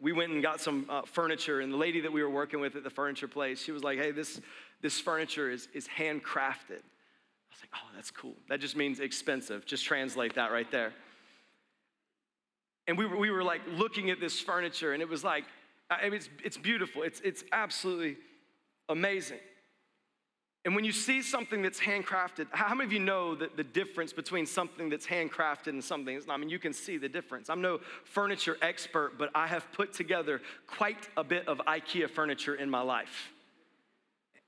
we 0.01 0.13
went 0.13 0.33
and 0.33 0.43
got 0.43 0.61
some 0.61 0.87
uh, 0.89 1.03
furniture 1.03 1.61
and 1.61 1.73
the 1.73 1.77
lady 1.77 2.01
that 2.01 2.13
we 2.13 2.23
were 2.23 2.31
working 2.31 2.61
with 2.61 2.75
at 2.75 2.83
the 2.85 2.91
furniture 2.91 3.29
place 3.29 3.63
she 3.63 3.71
was 3.71 3.85
like 3.85 3.99
hey 3.99 4.13
this, 4.13 4.41
this 4.81 4.99
furniture 4.99 5.51
is, 5.51 5.69
is 5.75 5.87
handcrafted 5.87 6.81
I 7.51 7.55
was 7.55 7.63
like, 7.63 7.71
oh, 7.75 7.89
that's 7.95 8.11
cool. 8.11 8.37
That 8.49 8.61
just 8.61 8.77
means 8.77 9.01
expensive. 9.01 9.67
Just 9.67 9.85
translate 9.85 10.37
that 10.37 10.53
right 10.53 10.71
there. 10.71 10.93
And 12.87 12.97
we 12.97 13.07
were, 13.07 13.17
we 13.17 13.31
were 13.31 13.43
like 13.43 13.61
looking 13.73 14.11
at 14.11 14.21
this 14.21 14.41
furniture, 14.41 14.93
and 14.93 15.03
it 15.03 15.09
was 15.09 15.25
like, 15.25 15.45
I 15.91 16.05
mean, 16.05 16.15
it's, 16.15 16.29
it's 16.45 16.57
beautiful. 16.57 17.03
It's, 17.03 17.21
it's 17.21 17.45
absolutely 17.53 18.17
amazing. 18.89 19.39
And 20.65 20.75
when 20.75 20.85
you 20.85 20.93
see 20.93 21.23
something 21.23 21.63
that's 21.63 21.81
handcrafted, 21.81 22.47
how 22.51 22.75
many 22.75 22.87
of 22.87 22.93
you 22.93 22.99
know 22.99 23.35
that 23.35 23.57
the 23.57 23.65
difference 23.65 24.13
between 24.13 24.45
something 24.45 24.91
that's 24.91 25.07
handcrafted 25.07 25.69
and 25.69 25.83
something 25.83 26.15
that's 26.15 26.27
not? 26.27 26.35
I 26.35 26.37
mean, 26.37 26.51
you 26.51 26.59
can 26.59 26.75
see 26.75 26.99
the 26.99 27.09
difference. 27.09 27.49
I'm 27.49 27.63
no 27.63 27.81
furniture 28.05 28.59
expert, 28.61 29.17
but 29.19 29.31
I 29.35 29.47
have 29.47 29.65
put 29.73 29.95
together 29.95 30.43
quite 30.67 31.09
a 31.17 31.25
bit 31.25 31.49
of 31.49 31.59
IKEA 31.67 32.11
furniture 32.11 32.55
in 32.55 32.69
my 32.69 32.83
life. 32.83 33.33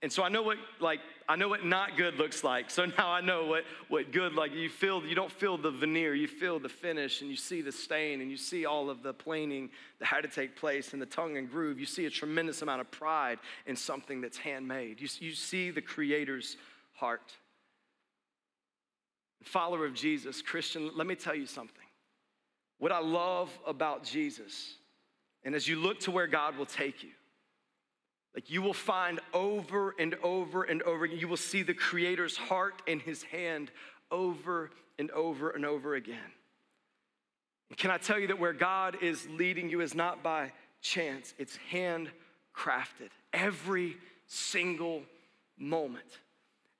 And 0.03 0.13
so 0.13 0.25
I 0.25 0.29
know 0.29 0.43
what 0.43 0.59
like 0.81 1.01
I 1.29 1.37
know 1.37 1.49
what 1.49 1.65
not 1.65 1.97
good 1.97 2.17
looks 2.17 2.43
like. 2.43 2.71
So 2.71 2.85
now 2.99 3.11
I 3.11 3.21
know 3.21 3.47
what 3.47 3.65
what 3.89 4.11
good 4.11 4.35
like 4.35 4.53
you 4.53 4.69
feel 4.69 5.05
you 5.05 5.15
don't 5.15 5.31
feel 5.31 5.57
the 5.57 5.71
veneer, 5.71 6.15
you 6.15 6.27
feel 6.27 6.59
the 6.59 6.69
finish 6.69 7.21
and 7.21 7.31
you 7.31 7.37
see 7.37 7.63
the 7.63 7.73
stain 7.73 8.21
and 8.21 8.31
you 8.31 8.37
see 8.37 8.67
all 8.67 8.91
of 8.91 9.03
the 9.03 9.15
planing 9.15 9.71
that 10.01 10.07
had 10.07 10.23
to 10.23 10.29
take 10.29 10.57
place 10.57 10.93
and 10.93 11.01
the 11.01 11.07
tongue 11.07 11.37
and 11.37 11.49
groove. 11.49 11.79
You 11.79 11.87
see 11.87 12.07
a 12.07 12.11
tremendous 12.11 12.63
amount 12.63 12.81
of 12.81 12.91
pride 12.91 13.39
in 13.67 13.77
something 13.77 14.21
that's 14.21 14.37
handmade. 14.37 15.01
You, 15.01 15.09
you 15.21 15.35
see 15.35 15.71
the 15.71 15.83
creator's 15.83 16.57
heart. 16.95 17.33
Follower 19.45 19.87
of 19.87 19.95
Jesus, 19.95 20.41
Christian, 20.41 20.91
let 20.95 21.07
me 21.07 21.17
tell 21.17 21.35
you 21.35 21.47
something. 21.47 21.77
What 22.79 22.93
I 22.93 23.01
love 23.01 23.51
about 23.67 24.05
Jesus, 24.05 24.75
and 25.45 25.55
as 25.55 25.67
you 25.67 25.77
look 25.77 26.01
to 26.01 26.11
where 26.11 26.27
God 26.29 26.57
will 26.57 26.67
take 26.67 27.03
you, 27.03 27.11
like 28.35 28.51
you 28.51 28.63
will 28.63 28.73
find 28.73 29.21
over 29.35 29.95
and 29.99 30.15
over 30.23 30.63
and 30.63 30.83
over 30.83 31.05
again, 31.05 31.19
you 31.19 31.29
will 31.29 31.37
see 31.37 31.63
the 31.63 31.75
Creator's 31.75 32.37
heart 32.37 32.83
in 32.87 33.01
His 33.01 33.23
hand 33.25 33.71
over 34.11 34.71
and 34.99 35.11
over 35.11 35.51
and 35.51 35.65
over 35.65 35.95
again. 35.95 36.19
And 37.69 37.79
can 37.79 37.91
I 37.91 37.99
tell 37.99 38.19
you 38.19 38.29
that 38.29 38.39
where 38.39 38.53
God 38.53 38.99
is 39.03 39.27
leading 39.29 39.69
you 39.69 39.81
is 39.81 39.95
not 39.95 40.23
by 40.23 40.53
chance, 40.81 41.35
it's 41.39 41.59
handcrafted 41.73 43.11
every 43.33 43.97
single 44.27 45.03
moment. 45.59 46.19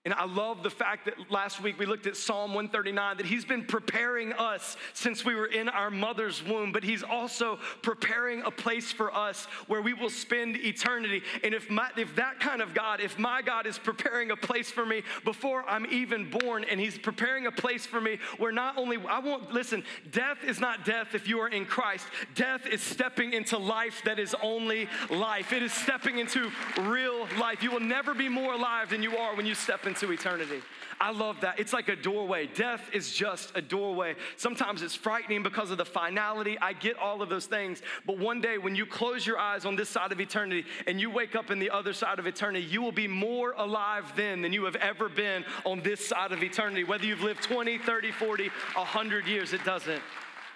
And 0.05 0.13
I 0.15 0.25
love 0.25 0.65
the 0.65 0.71
fact 0.71 1.05
that 1.05 1.31
last 1.31 1.63
week 1.63 1.79
we 1.79 1.87
looked 1.87 2.09
at 2.09 2.17
Psalm 2.17 2.55
139, 2.55 3.19
that 3.19 3.27
He's 3.27 3.45
been 3.45 3.65
preparing 3.65 4.33
us 4.33 4.77
since 4.95 5.25
we 5.25 5.37
were 5.37 5.47
in 5.47 5.69
our 5.69 5.93
mother's 5.93 6.43
womb, 6.43 6.73
but 6.73 6.83
He's 6.83 7.05
also 7.05 7.61
preparing 7.83 8.43
a 8.43 8.51
place 8.51 8.91
for 8.91 9.15
us 9.15 9.45
where 9.69 9.81
we 9.81 9.95
will 9.95 10.11
spend 10.11 10.57
eternity. 10.57 11.23
And 11.45 11.55
if, 11.55 11.71
my, 11.71 11.89
if 11.97 12.17
that 12.17 12.41
kind 12.41 12.61
of 12.61 12.75
God, 12.75 13.01
if 13.01 13.17
my 13.17 13.43
God 13.43 13.65
is 13.65 13.79
preparing 13.79 14.33
a 14.33 14.37
place 14.37 14.73
for 14.73 14.85
me 14.85 15.05
before 15.23 15.65
I'm 15.69 15.87
even 15.87 16.29
born, 16.29 16.65
and 16.69 16.81
He's 16.81 16.99
preparing 16.99 17.47
a 17.47 17.53
place 17.53 17.87
for 17.87 18.01
me 18.01 18.19
where 18.39 18.51
not 18.51 18.79
only, 18.79 18.99
I 19.09 19.21
won't, 19.21 19.53
listen, 19.53 19.85
death 20.11 20.39
is 20.45 20.59
not 20.59 20.85
death 20.85 21.15
if 21.15 21.29
you 21.29 21.39
are 21.39 21.49
in 21.49 21.65
Christ. 21.65 22.09
Death 22.35 22.67
is 22.67 22.83
stepping 22.83 23.35
into 23.35 23.57
life 23.57 24.03
that 24.05 24.19
is 24.19 24.35
only 24.43 24.89
life. 25.11 25.53
It 25.53 25.63
is 25.63 25.73
stepping 25.73 26.19
into 26.19 26.51
real 26.81 27.29
life. 27.39 27.63
You 27.63 27.71
will 27.71 27.79
never 27.79 28.15
be 28.15 28.29
more 28.29 28.55
alive 28.55 28.91
than 28.91 29.05
you 29.05 29.17
are 29.17 29.37
when 29.37 29.47
you 29.47 29.55
step 29.55 29.87
into 29.87 29.92
eternity. 30.01 30.63
I 31.01 31.11
love 31.11 31.41
that. 31.41 31.59
It's 31.59 31.73
like 31.73 31.89
a 31.89 31.97
doorway. 31.97 32.47
Death 32.47 32.89
is 32.93 33.13
just 33.13 33.51
a 33.57 33.61
doorway. 33.61 34.15
Sometimes 34.37 34.83
it's 34.83 34.95
frightening 34.95 35.43
because 35.43 35.71
of 35.73 35.79
the 35.79 35.85
finality. 35.85 36.57
I 36.61 36.75
get 36.75 36.97
all 36.97 37.23
of 37.23 37.29
those 37.29 37.47
things. 37.47 37.83
But 38.07 38.19
one 38.19 38.41
day, 38.41 38.57
when 38.57 38.77
you 38.77 38.87
close 38.87 39.27
your 39.27 39.39
eyes 39.39 39.65
on 39.65 39.75
this 39.75 39.89
side 39.89 40.13
of 40.13 40.21
eternity 40.21 40.65
and 40.87 41.01
you 41.01 41.11
wake 41.11 41.35
up 41.35 41.51
in 41.51 41.59
the 41.59 41.71
other 41.71 41.93
side 41.93 42.19
of 42.21 42.27
eternity, 42.27 42.65
you 42.65 42.83
will 42.83 42.93
be 42.93 43.09
more 43.09 43.53
alive 43.57 44.13
then 44.15 44.43
than 44.43 44.53
you 44.53 44.65
have 44.65 44.77
ever 44.77 45.09
been 45.09 45.45
on 45.65 45.83
this 45.83 46.07
side 46.07 46.31
of 46.31 46.43
eternity. 46.43 46.85
Whether 46.85 47.07
you've 47.07 47.23
lived 47.23 47.43
20, 47.43 47.79
30, 47.79 48.13
40, 48.13 48.49
100 48.49 49.27
years, 49.27 49.53
it 49.53 49.65
doesn't, 49.65 50.03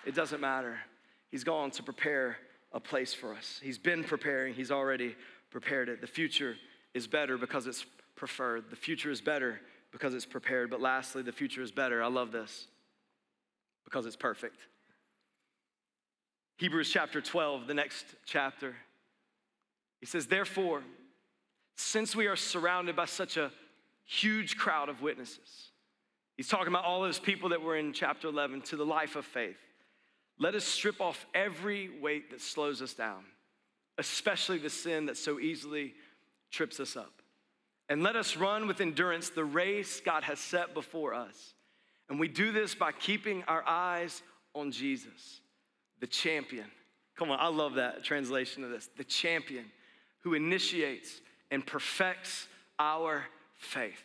it 0.05 0.15
doesn't 0.15 0.41
matter. 0.41 0.79
He's 1.31 1.45
gone 1.45 1.73
to 1.73 1.83
prepare 1.83 2.37
a 2.73 2.79
place 2.79 3.13
for 3.13 3.35
us. 3.35 3.61
He's 3.63 3.79
been 3.79 4.05
preparing, 4.05 4.55
He's 4.55 4.71
already 4.71 5.17
prepared 5.51 5.89
it. 5.89 6.01
The 6.01 6.07
future 6.07 6.57
is 6.95 7.07
better 7.07 7.37
because 7.37 7.67
it's 7.67 7.85
preferred. 8.17 8.71
The 8.71 8.77
future 8.77 9.11
is 9.11 9.21
better 9.21 9.61
because 9.93 10.15
it's 10.15 10.27
prepared. 10.27 10.71
But 10.71 10.81
lastly, 10.81 11.23
the 11.23 11.33
future 11.33 11.63
is 11.63 11.71
better. 11.71 12.03
I 12.03 12.09
love 12.09 12.33
this 12.33 12.67
because 13.85 14.07
it's 14.07 14.17
perfect. 14.17 14.59
Hebrews 16.59 16.91
chapter 16.91 17.21
12, 17.21 17.67
the 17.67 17.75
next 17.75 18.07
chapter. 18.25 18.75
He 20.01 20.07
says, 20.07 20.27
Therefore, 20.27 20.83
since 21.77 22.17
we 22.17 22.27
are 22.27 22.37
surrounded 22.37 22.97
by 22.97 23.05
such 23.05 23.37
a 23.37 23.51
huge 24.05 24.57
crowd 24.57 24.89
of 24.89 25.03
witnesses, 25.03 25.71
he's 26.37 26.49
talking 26.49 26.69
about 26.69 26.85
all 26.85 27.03
those 27.03 27.19
people 27.19 27.51
that 27.51 27.61
were 27.61 27.77
in 27.77 27.93
chapter 27.93 28.29
11 28.29 28.63
to 28.63 28.77
the 28.77 28.87
life 28.87 29.17
of 29.17 29.27
faith. 29.27 29.59
Let 30.39 30.55
us 30.55 30.65
strip 30.65 31.01
off 31.01 31.27
every 31.35 31.91
weight 32.01 32.31
that 32.31 32.41
slows 32.41 32.81
us 32.83 32.95
down, 32.95 33.25
especially 33.99 34.59
the 34.59 34.71
sin 34.71 35.07
that 35.07 35.17
so 35.17 35.39
easily 35.39 35.95
trips 36.51 36.81
us 36.81 36.97
up. 36.97 37.23
And 37.89 38.03
let 38.03 38.17
us 38.17 38.37
run 38.37 38.67
with 38.67 38.81
endurance 38.81 39.31
the 39.31 39.45
race 39.45 40.01
God 40.01 40.25
has 40.25 40.39
set 40.41 40.75
before 40.75 41.15
us. 41.15 41.55
And 42.09 42.19
we 42.19 42.29
do 42.29 42.53
this 42.53 42.75
by 42.75 42.93
keeping 42.93 43.43
our 43.45 43.65
eyes 43.67 44.23
on 44.55 44.73
Jesus, 44.73 45.41
the 46.01 46.07
champion. 46.07 46.67
Come 47.17 47.31
on, 47.31 47.39
I 47.41 47.49
love 47.49 47.75
that 47.75 48.05
translation 48.05 48.65
of 48.65 48.71
this. 48.71 48.89
The 48.97 49.05
champion 49.05 49.65
who 50.21 50.35
initiates 50.35 51.21
and 51.51 51.65
perfects 51.65 52.49
our 52.79 53.25
faith. 53.55 54.03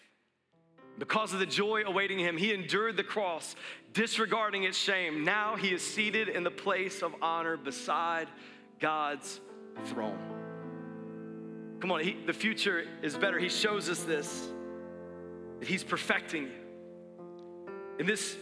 Because 1.00 1.34
of 1.34 1.40
the 1.40 1.46
joy 1.46 1.84
awaiting 1.86 2.20
him, 2.20 2.38
he 2.38 2.54
endured 2.54 2.98
the 2.98 3.04
cross, 3.04 3.56
disregarding 3.94 4.64
its 4.64 4.78
shame. 4.78 5.24
Now 5.24 5.56
he 5.56 5.74
is 5.74 5.82
seated 5.82 6.28
in 6.28 6.44
the 6.44 6.52
place 6.52 7.02
of 7.02 7.16
honor 7.22 7.58
beside 7.58 8.28
God's 8.80 9.40
throne. 9.86 10.41
Come 11.82 11.92
on, 11.92 12.00
he, 12.02 12.16
the 12.28 12.34
future 12.34 12.86
is 13.02 13.18
better. 13.18 13.40
He 13.40 13.50
shows 13.50 13.90
us 13.90 14.04
this, 14.04 14.48
that 15.60 15.68
He's 15.68 15.84
perfecting 15.84 16.44
you. 16.44 16.52
And 18.00 18.08
this, 18.08 18.38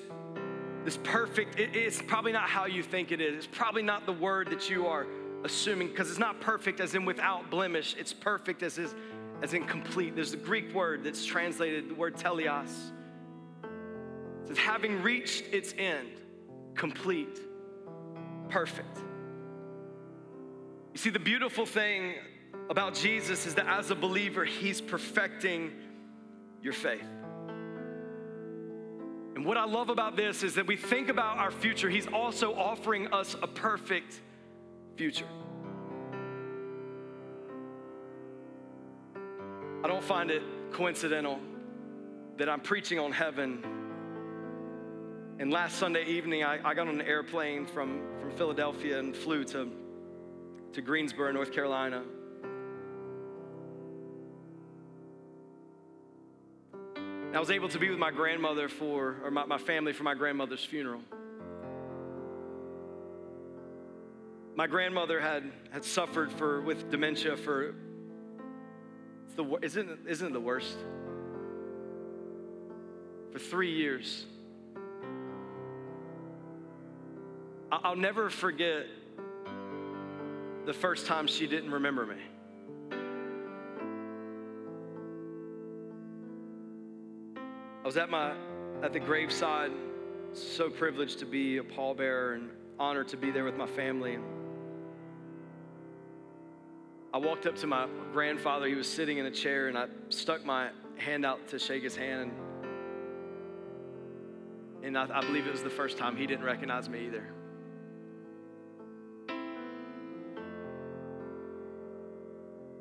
this 0.83 0.97
perfect, 1.03 1.57
it, 1.57 1.73
it's 1.73 2.01
probably 2.01 2.33
not 2.33 2.49
how 2.49 2.65
you 2.65 2.83
think 2.83 3.13
it 3.13 3.21
is. 3.21 3.35
It's 3.37 3.47
probably 3.47 3.81
not 3.81 4.05
the 4.05 4.13
word 4.13 4.49
that 4.49 4.69
you 4.69 4.87
are 4.87 5.07
assuming, 5.45 5.87
because 5.87 6.09
it's 6.09 6.19
not 6.19 6.41
perfect 6.41 6.81
as 6.81 6.95
in 6.95 7.05
without 7.05 7.49
blemish. 7.49 7.95
It's 7.97 8.11
perfect 8.11 8.61
as, 8.61 8.77
is, 8.77 8.93
as 9.41 9.53
in 9.53 9.65
complete. 9.65 10.15
There's 10.15 10.31
the 10.31 10.37
Greek 10.37 10.73
word 10.73 11.05
that's 11.05 11.25
translated, 11.25 11.89
the 11.89 11.95
word 11.95 12.17
teleos. 12.17 12.91
It 13.63 14.47
says, 14.49 14.57
having 14.57 15.01
reached 15.01 15.45
its 15.53 15.73
end, 15.77 16.09
complete, 16.75 17.39
perfect. 18.49 18.97
You 20.93 20.97
see, 20.97 21.09
the 21.09 21.19
beautiful 21.19 21.65
thing 21.65 22.15
about 22.69 22.93
Jesus 22.93 23.47
is 23.47 23.55
that 23.55 23.67
as 23.67 23.89
a 23.89 23.95
believer, 23.95 24.45
He's 24.45 24.79
perfecting 24.79 25.71
your 26.61 26.73
faith. 26.73 27.07
And 29.35 29.45
what 29.45 29.57
I 29.57 29.65
love 29.65 29.89
about 29.89 30.15
this 30.15 30.43
is 30.43 30.55
that 30.55 30.67
we 30.67 30.75
think 30.75 31.09
about 31.09 31.37
our 31.37 31.51
future, 31.51 31.89
He's 31.89 32.07
also 32.07 32.53
offering 32.53 33.07
us 33.13 33.35
a 33.41 33.47
perfect 33.47 34.21
future. 34.95 35.27
I 39.83 39.87
don't 39.87 40.03
find 40.03 40.29
it 40.29 40.43
coincidental 40.71 41.39
that 42.37 42.49
I'm 42.49 42.59
preaching 42.59 42.99
on 42.99 43.11
heaven. 43.11 43.63
And 45.39 45.51
last 45.51 45.77
Sunday 45.77 46.05
evening, 46.05 46.43
I, 46.43 46.59
I 46.63 46.73
got 46.73 46.87
on 46.87 46.99
an 46.99 47.01
airplane 47.01 47.65
from, 47.65 48.01
from 48.19 48.29
Philadelphia 48.31 48.99
and 48.99 49.15
flew 49.15 49.45
to, 49.45 49.69
to 50.73 50.81
Greensboro, 50.81 51.31
North 51.31 51.53
Carolina. 51.53 52.03
I 57.31 57.39
was 57.39 57.51
able 57.51 57.69
to 57.69 57.79
be 57.79 57.89
with 57.89 57.99
my 57.99 58.09
grandmother 58.09 58.67
for, 58.67 59.17
or 59.23 59.29
my, 59.29 59.45
my 59.45 59.59
family 59.59 59.93
for 59.93 60.03
my 60.03 60.15
grandmother's 60.15 60.65
funeral. 60.65 61.01
My 64.55 64.65
grandmother 64.65 65.19
had, 65.19 65.51
had 65.71 65.85
suffered 65.85 66.31
for, 66.33 66.59
with 66.61 66.89
dementia 66.89 67.37
for, 67.37 67.75
it's 69.25 69.35
the, 69.35 69.59
isn't, 69.61 70.07
isn't 70.07 70.27
it 70.27 70.33
the 70.33 70.39
worst? 70.39 70.75
For 73.31 73.37
three 73.37 73.73
years. 73.73 74.25
I'll 77.71 77.95
never 77.95 78.31
forget 78.31 78.87
the 80.65 80.73
first 80.73 81.05
time 81.05 81.27
she 81.27 81.45
didn't 81.45 81.71
remember 81.71 82.07
me. 82.07 82.17
Was 87.89 87.97
at 87.97 88.11
my 88.11 88.35
at 88.83 88.93
the 88.93 88.99
graveside, 88.99 89.71
so 90.31 90.69
privileged 90.69 91.17
to 91.17 91.25
be 91.25 91.57
a 91.57 91.63
pallbearer 91.63 92.35
and 92.35 92.51
honored 92.77 93.07
to 93.07 93.17
be 93.17 93.31
there 93.31 93.43
with 93.43 93.57
my 93.57 93.65
family. 93.65 94.19
I 97.11 97.17
walked 97.17 97.47
up 97.47 97.55
to 97.55 97.65
my 97.65 97.87
grandfather. 98.13 98.67
He 98.67 98.75
was 98.75 98.87
sitting 98.87 99.17
in 99.17 99.25
a 99.25 99.31
chair, 99.31 99.69
and 99.69 99.75
I 99.75 99.87
stuck 100.09 100.45
my 100.45 100.69
hand 100.97 101.25
out 101.25 101.47
to 101.47 101.57
shake 101.57 101.81
his 101.81 101.95
hand. 101.95 102.31
And 104.83 104.95
I, 104.95 105.07
I 105.11 105.21
believe 105.21 105.47
it 105.47 105.51
was 105.51 105.63
the 105.63 105.71
first 105.71 105.97
time 105.97 106.15
he 106.15 106.27
didn't 106.27 106.45
recognize 106.45 106.87
me 106.87 107.07
either. 107.07 107.23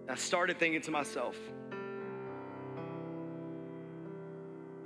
I 0.07 0.17
started 0.17 0.59
thinking 0.59 0.83
to 0.83 0.91
myself, 0.91 1.35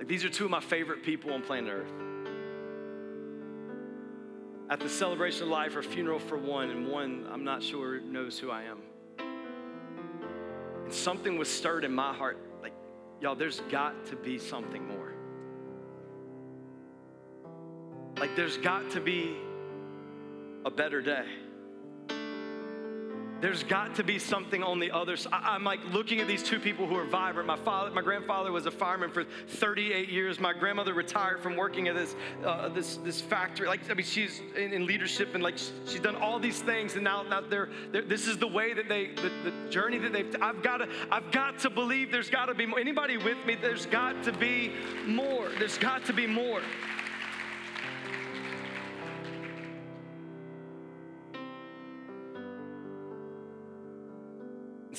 Like, 0.02 0.08
these 0.08 0.24
are 0.24 0.28
two 0.28 0.46
of 0.46 0.50
my 0.50 0.58
favorite 0.58 1.04
people 1.04 1.32
on 1.32 1.42
planet 1.42 1.72
Earth. 1.72 1.92
At 4.68 4.80
the 4.80 4.88
celebration 4.88 5.44
of 5.44 5.50
life 5.50 5.76
or 5.76 5.82
funeral 5.84 6.18
for 6.18 6.36
one, 6.36 6.70
and 6.70 6.88
one 6.88 7.24
I'm 7.30 7.44
not 7.44 7.62
sure 7.62 8.00
knows 8.00 8.36
who 8.36 8.50
I 8.50 8.64
am. 8.64 8.80
And 10.82 10.92
something 10.92 11.38
was 11.38 11.48
stirred 11.48 11.84
in 11.84 11.92
my 11.92 12.12
heart. 12.12 12.36
Like, 12.60 12.72
y'all, 13.20 13.36
there's 13.36 13.60
got 13.70 14.06
to 14.06 14.16
be 14.16 14.38
something 14.38 14.84
more. 14.88 15.12
Like, 18.18 18.34
there's 18.34 18.56
got 18.56 18.90
to 18.90 19.00
be 19.00 19.36
a 20.64 20.70
better 20.72 21.00
day. 21.00 21.26
There's 23.42 23.64
got 23.64 23.96
to 23.96 24.04
be 24.04 24.20
something 24.20 24.62
on 24.62 24.78
the 24.78 24.92
other 24.92 25.16
side. 25.16 25.32
I'm 25.32 25.64
like 25.64 25.80
looking 25.92 26.20
at 26.20 26.28
these 26.28 26.44
two 26.44 26.60
people 26.60 26.86
who 26.86 26.94
are 26.94 27.04
vibrant. 27.04 27.48
My 27.48 27.56
father, 27.56 27.90
my 27.90 28.00
grandfather 28.00 28.52
was 28.52 28.66
a 28.66 28.70
fireman 28.70 29.10
for 29.10 29.24
38 29.24 30.08
years. 30.08 30.38
My 30.38 30.52
grandmother 30.52 30.94
retired 30.94 31.40
from 31.40 31.56
working 31.56 31.88
at 31.88 31.96
this 31.96 32.14
uh, 32.44 32.68
this 32.68 32.98
this 32.98 33.20
factory. 33.20 33.66
Like 33.66 33.90
I 33.90 33.94
mean, 33.94 34.06
she's 34.06 34.40
in, 34.56 34.72
in, 34.72 34.86
leadership 34.86 35.34
and 35.34 35.42
like 35.42 35.58
she's 35.58 35.98
done 35.98 36.14
all 36.14 36.38
these 36.38 36.62
things. 36.62 36.94
And 36.94 37.02
now, 37.02 37.24
now 37.24 37.40
they're, 37.40 37.68
they're 37.90 38.02
this 38.02 38.28
is 38.28 38.38
the 38.38 38.46
way 38.46 38.74
that 38.74 38.88
they 38.88 39.08
the, 39.08 39.32
the 39.42 39.70
journey 39.70 39.98
that 39.98 40.12
they've. 40.12 40.36
I've 40.40 40.62
got 40.62 40.76
to 40.76 40.88
I've 41.10 41.32
got 41.32 41.58
to 41.60 41.70
believe 41.70 42.12
there's 42.12 42.30
got 42.30 42.46
to 42.46 42.54
be 42.54 42.64
more. 42.64 42.78
Anybody 42.78 43.16
with 43.16 43.44
me? 43.44 43.56
There's 43.60 43.86
got 43.86 44.22
to 44.22 44.32
be 44.32 44.70
more. 45.04 45.50
There's 45.58 45.78
got 45.78 46.04
to 46.04 46.12
be 46.12 46.28
more. 46.28 46.62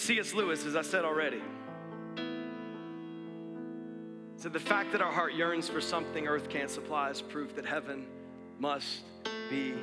C.S. 0.04 0.34
Lewis, 0.34 0.66
as 0.66 0.76
I 0.76 0.82
said 0.82 1.06
already, 1.06 1.42
said 4.36 4.52
the 4.52 4.60
fact 4.60 4.92
that 4.92 5.02
our 5.02 5.14
heart 5.14 5.34
yearns 5.34 5.70
for 5.70 5.80
something 5.80 6.28
earth 6.28 6.50
can't 6.50 6.70
supply 6.70 7.10
is 7.10 7.22
proof 7.22 7.56
that 7.56 7.66
heaven 7.66 8.06
must 8.60 9.04
be 9.50 9.74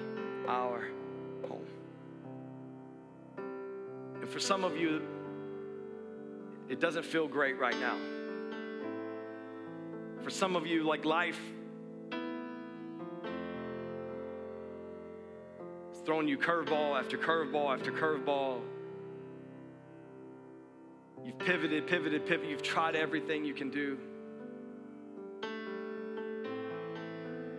our 0.46 0.88
home. 1.48 1.64
And 4.20 4.28
for 4.28 4.40
some 4.40 4.62
of 4.62 4.76
you, 4.76 5.00
it 6.68 6.80
doesn't 6.80 7.06
feel 7.06 7.26
great 7.26 7.58
right 7.58 7.80
now. 7.80 7.96
For 10.20 10.28
some 10.28 10.54
of 10.54 10.66
you, 10.66 10.82
like 10.82 11.06
life 11.06 11.40
throwing 16.04 16.28
you 16.28 16.36
curveball 16.36 16.98
after 16.98 17.16
curveball 17.16 17.72
after 17.72 17.90
curveball 17.90 18.60
pivoted, 21.40 21.86
pivoted, 21.86 22.26
pivoted. 22.26 22.50
You've 22.50 22.62
tried 22.62 22.96
everything 22.96 23.44
you 23.44 23.54
can 23.54 23.70
do. 23.70 23.98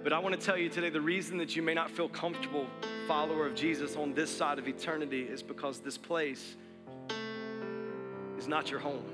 But 0.03 0.13
I 0.13 0.19
want 0.19 0.39
to 0.39 0.43
tell 0.43 0.57
you 0.57 0.69
today 0.69 0.89
the 0.89 1.01
reason 1.01 1.37
that 1.37 1.55
you 1.55 1.61
may 1.61 1.73
not 1.73 1.91
feel 1.91 2.09
comfortable, 2.09 2.67
follower 3.07 3.45
of 3.45 3.53
Jesus, 3.53 3.95
on 3.95 4.13
this 4.13 4.35
side 4.35 4.57
of 4.57 4.67
eternity 4.67 5.21
is 5.21 5.43
because 5.43 5.79
this 5.79 5.97
place 5.97 6.55
is 8.37 8.47
not 8.47 8.71
your 8.71 8.79
home. 8.79 9.05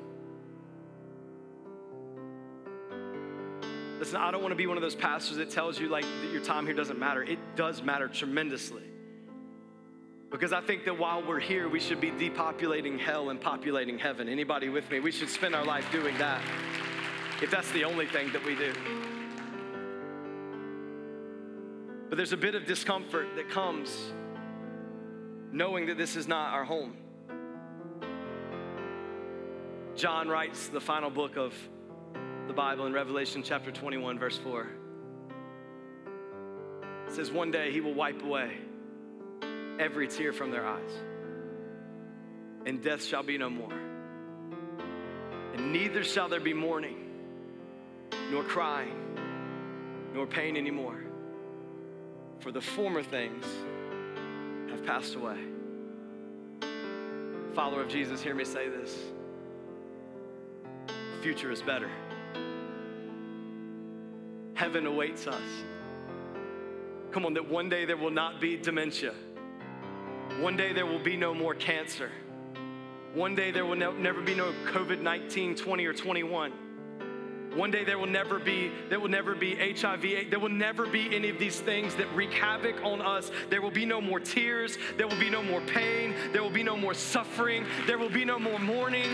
Listen, 3.99 4.17
I 4.17 4.31
don't 4.31 4.41
want 4.41 4.51
to 4.51 4.55
be 4.55 4.67
one 4.67 4.77
of 4.77 4.83
those 4.83 4.95
pastors 4.95 5.37
that 5.37 5.49
tells 5.49 5.79
you 5.79 5.89
like 5.89 6.05
that 6.05 6.31
your 6.31 6.43
time 6.43 6.65
here 6.65 6.75
doesn't 6.75 6.99
matter. 6.99 7.23
It 7.23 7.39
does 7.55 7.81
matter 7.81 8.07
tremendously. 8.07 8.83
Because 10.29 10.51
I 10.51 10.59
think 10.59 10.83
that 10.85 10.97
while 10.97 11.25
we're 11.25 11.39
here, 11.39 11.69
we 11.69 11.79
should 11.79 12.01
be 12.01 12.11
depopulating 12.11 12.99
hell 12.99 13.29
and 13.29 13.39
populating 13.39 13.97
heaven. 13.97 14.27
Anybody 14.27 14.67
with 14.67 14.89
me? 14.91 14.99
We 14.99 15.11
should 15.11 15.29
spend 15.29 15.55
our 15.55 15.63
life 15.63 15.89
doing 15.91 16.17
that. 16.17 16.41
If 17.41 17.49
that's 17.49 17.71
the 17.71 17.85
only 17.85 18.07
thing 18.07 18.31
that 18.33 18.43
we 18.45 18.55
do. 18.55 18.73
But 22.09 22.17
there's 22.17 22.33
a 22.33 22.37
bit 22.37 22.55
of 22.55 22.65
discomfort 22.65 23.27
that 23.35 23.49
comes 23.49 24.11
knowing 25.51 25.85
that 25.87 25.97
this 25.97 26.17
is 26.17 26.27
not 26.27 26.53
our 26.53 26.65
home. 26.65 26.97
John 29.95 30.27
writes 30.27 30.67
the 30.67 30.81
final 30.81 31.09
book 31.09 31.37
of 31.37 31.53
the 32.47 32.53
Bible 32.53 32.85
in 32.85 32.93
Revelation 32.93 33.43
chapter 33.43 33.71
21, 33.71 34.19
verse 34.19 34.37
4. 34.37 34.67
It 37.07 37.13
says, 37.13 37.31
One 37.31 37.49
day 37.49 37.71
he 37.71 37.79
will 37.79 37.93
wipe 37.93 38.21
away 38.21 38.57
every 39.79 40.07
tear 40.07 40.33
from 40.33 40.51
their 40.51 40.65
eyes. 40.65 40.91
And 42.65 42.81
death 42.81 43.03
shall 43.03 43.23
be 43.23 43.37
no 43.37 43.49
more. 43.49 43.73
And 45.53 45.71
neither 45.71 46.03
shall 46.03 46.29
there 46.29 46.39
be 46.39 46.53
mourning, 46.53 46.97
nor 48.31 48.43
crying, 48.43 48.93
nor 50.13 50.27
pain 50.27 50.57
anymore. 50.57 50.99
For 52.39 52.51
the 52.51 52.61
former 52.61 53.03
things 53.03 53.45
have 54.69 54.85
passed 54.85 55.15
away. 55.15 55.37
Follower 57.55 57.81
of 57.81 57.89
Jesus, 57.89 58.21
hear 58.21 58.35
me 58.35 58.45
say 58.45 58.69
this. 58.69 58.95
The 60.87 61.23
future 61.23 61.51
is 61.51 61.61
better. 61.61 61.89
Heaven 64.53 64.85
awaits 64.85 65.27
us. 65.27 65.41
Come 67.11 67.25
on, 67.25 67.33
that 67.35 67.49
one 67.49 67.69
day 67.69 67.85
there 67.85 67.97
will 67.97 68.11
not 68.11 68.39
be 68.39 68.57
dementia 68.57 69.13
one 70.39 70.55
day 70.55 70.71
there 70.71 70.85
will 70.85 71.03
be 71.03 71.17
no 71.17 71.33
more 71.33 71.55
cancer. 71.55 72.11
One 73.15 73.33
day 73.33 73.49
there 73.49 73.65
will 73.65 73.75
ne- 73.75 73.99
never 73.99 74.21
be 74.21 74.35
no 74.35 74.53
COVID 74.67 75.01
19, 75.01 75.55
20, 75.55 75.85
or 75.85 75.93
21. 75.93 76.51
One 77.55 77.71
day 77.71 77.83
there 77.83 77.97
will 77.97 78.05
never 78.05 78.37
be 78.37 78.71
there 78.89 78.99
will 78.99 79.09
never 79.09 79.33
be 79.33 79.55
HIV. 79.55 80.29
There 80.29 80.39
will 80.39 80.49
never 80.49 80.85
be 80.85 81.15
any 81.15 81.29
of 81.29 81.39
these 81.39 81.59
things 81.59 81.95
that 81.95 82.05
wreak 82.13 82.31
havoc 82.31 82.75
on 82.83 83.01
us. 83.01 83.31
There 83.49 83.63
will 83.63 83.71
be 83.71 83.85
no 83.85 83.99
more 83.99 84.19
tears. 84.19 84.77
There 84.95 85.07
will 85.07 85.19
be 85.19 85.31
no 85.31 85.41
more 85.41 85.61
pain. 85.61 86.13
There 86.33 86.43
will 86.43 86.51
be 86.51 86.61
no 86.61 86.77
more 86.77 86.93
suffering. 86.93 87.65
There 87.87 87.97
will 87.97 88.11
be 88.11 88.23
no 88.23 88.37
more 88.37 88.59
mourning. 88.59 89.09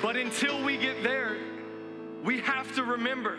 But 0.00 0.16
until 0.16 0.62
we 0.62 0.76
get 0.76 1.02
there, 1.02 1.36
we 2.22 2.38
have 2.40 2.72
to 2.76 2.84
remember 2.84 3.38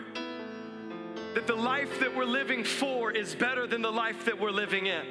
that 1.34 1.46
the 1.46 1.54
life 1.54 2.00
that 2.00 2.14
we're 2.14 2.24
living 2.24 2.64
for 2.64 3.10
is 3.12 3.34
better 3.34 3.66
than 3.66 3.82
the 3.82 3.90
life 3.90 4.24
that 4.24 4.40
we're 4.40 4.50
living 4.50 4.86
in. 4.86 5.04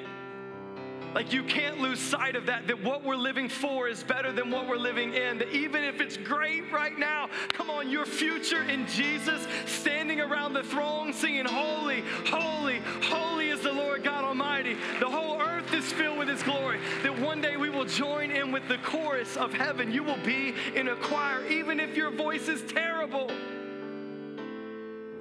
Like, 1.15 1.33
you 1.33 1.43
can't 1.43 1.79
lose 1.79 1.99
sight 1.99 2.35
of 2.35 2.45
that, 2.45 2.67
that 2.67 2.83
what 2.83 3.03
we're 3.03 3.15
living 3.15 3.49
for 3.49 3.87
is 3.87 4.03
better 4.03 4.31
than 4.31 4.51
what 4.51 4.67
we're 4.67 4.77
living 4.77 5.15
in. 5.15 5.39
That 5.39 5.49
even 5.49 5.83
if 5.83 6.01
it's 6.01 6.17
great 6.17 6.71
right 6.71 6.97
now, 6.99 7.29
come 7.49 7.71
on, 7.71 7.89
your 7.89 8.05
future 8.05 8.63
in 8.63 8.85
Jesus, 8.85 9.47
standing 9.65 10.21
around 10.21 10.53
the 10.53 10.63
throne 10.63 11.11
singing, 11.11 11.45
Holy, 11.45 12.03
holy, 12.27 12.79
holy 13.01 13.49
is 13.49 13.61
the 13.61 13.71
Lord 13.71 14.03
God 14.03 14.23
Almighty. 14.23 14.75
The 14.99 15.09
whole 15.09 15.41
earth 15.41 15.73
is 15.73 15.91
filled 15.91 16.19
with 16.19 16.27
His 16.27 16.43
glory. 16.43 16.79
That 17.01 17.19
one 17.19 17.41
day 17.41 17.57
we 17.57 17.71
will 17.71 17.85
join 17.85 18.29
in 18.29 18.51
with 18.51 18.67
the 18.67 18.77
chorus 18.79 19.35
of 19.35 19.51
heaven. 19.51 19.91
You 19.91 20.03
will 20.03 20.23
be 20.23 20.53
in 20.75 20.89
a 20.89 20.95
choir, 20.95 21.43
even 21.47 21.79
if 21.79 21.97
your 21.97 22.11
voice 22.11 22.47
is 22.47 22.61
terrible 22.71 23.31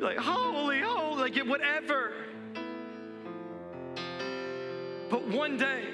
like, 0.00 0.18
holy, 0.18 0.80
holy, 0.80 1.30
like 1.30 1.46
whatever. 1.46 2.12
But 5.10 5.26
one 5.28 5.56
day, 5.56 5.84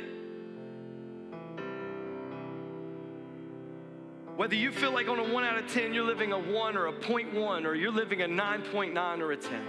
whether 4.36 4.56
you 4.56 4.72
feel 4.72 4.92
like 4.92 5.08
on 5.08 5.18
a 5.20 5.32
one 5.32 5.44
out 5.44 5.56
of 5.56 5.68
10 5.68 5.94
you're 5.94 6.04
living 6.04 6.32
a 6.32 6.38
one 6.38 6.76
or 6.76 6.86
a 6.86 6.92
point 6.92 7.32
one, 7.32 7.64
or 7.64 7.74
you're 7.74 7.92
living 7.92 8.22
a 8.22 8.26
9.9 8.26 9.20
or 9.20 9.32
a 9.32 9.36
10, 9.36 9.60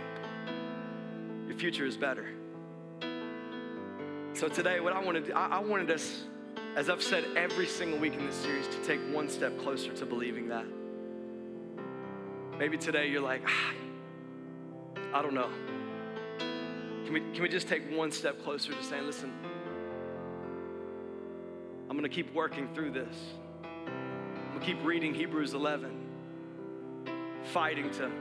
your 1.47 1.57
future 1.57 1.85
is 1.85 1.95
better. 1.95 2.27
So 4.33 4.49
today, 4.49 4.79
what 4.79 4.91
I 4.91 4.99
wanted, 4.99 5.31
I 5.31 5.59
wanted 5.59 5.91
us, 5.91 6.23
as 6.75 6.89
I've 6.89 7.01
said 7.01 7.23
every 7.37 7.67
single 7.67 7.99
week 7.99 8.15
in 8.15 8.25
this 8.25 8.35
series, 8.35 8.67
to 8.67 8.77
take 8.83 8.99
one 9.13 9.29
step 9.29 9.57
closer 9.59 9.93
to 9.93 10.05
believing 10.05 10.49
that. 10.49 10.65
Maybe 12.57 12.77
today 12.77 13.07
you're 13.07 13.21
like, 13.21 13.43
ah, 13.45 13.73
I 15.15 15.21
don't 15.21 15.33
know. 15.33 15.49
Can 17.05 17.13
we, 17.13 17.21
can 17.21 17.41
we 17.41 17.47
just 17.47 17.69
take 17.69 17.89
one 17.95 18.11
step 18.11 18.43
closer 18.43 18.73
to 18.73 18.83
saying, 18.83 19.05
listen, 19.05 19.31
I'm 21.89 21.97
going 21.97 22.03
to 22.03 22.09
keep 22.09 22.33
working 22.33 22.67
through 22.75 22.91
this. 22.91 23.15
I'm 23.63 24.49
going 24.49 24.59
to 24.59 24.65
keep 24.65 24.83
reading 24.83 25.13
Hebrews 25.13 25.53
11, 25.53 25.89
fighting 27.45 27.91
to 27.91 28.11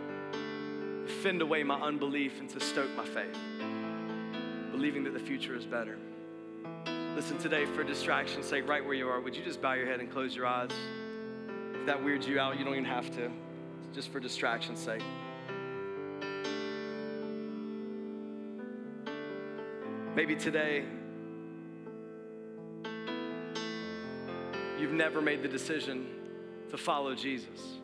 fend 1.21 1.43
away 1.43 1.65
my 1.65 1.81
unbelief 1.81 2.39
and 2.39 2.49
to 2.51 2.61
stoke 2.61 2.95
my 2.97 3.05
faith, 3.05 3.37
believing 4.71 5.03
that 5.03 5.15
the 5.15 5.19
future 5.19 5.57
is 5.57 5.67
better. 5.67 5.99
Listen, 7.17 7.39
today, 7.39 7.65
for 7.65 7.83
distraction's 7.83 8.47
sake, 8.47 8.69
right 8.69 8.85
where 8.85 8.95
you 8.95 9.09
are, 9.09 9.21
would 9.21 9.35
you 9.35 9.43
just 9.43 9.61
bow 9.61 9.73
your 9.73 9.87
head 9.87 9.99
and 9.99 10.13
close 10.13 10.37
your 10.37 10.47
eyes? 10.47 10.71
If 11.75 11.87
that 11.87 12.05
weirds 12.05 12.29
you 12.29 12.39
out, 12.39 12.57
you 12.57 12.65
don't 12.65 12.75
even 12.75 12.85
have 12.85 13.11
to. 13.17 13.33
Just 13.93 14.13
for 14.13 14.21
distraction's 14.21 14.79
sake. 14.79 15.03
Maybe 20.15 20.37
today, 20.37 20.85
you've 24.79 24.93
never 24.93 25.21
made 25.21 25.43
the 25.43 25.49
decision 25.49 26.07
to 26.71 26.79
follow 26.79 27.17
Jesus. 27.17 27.81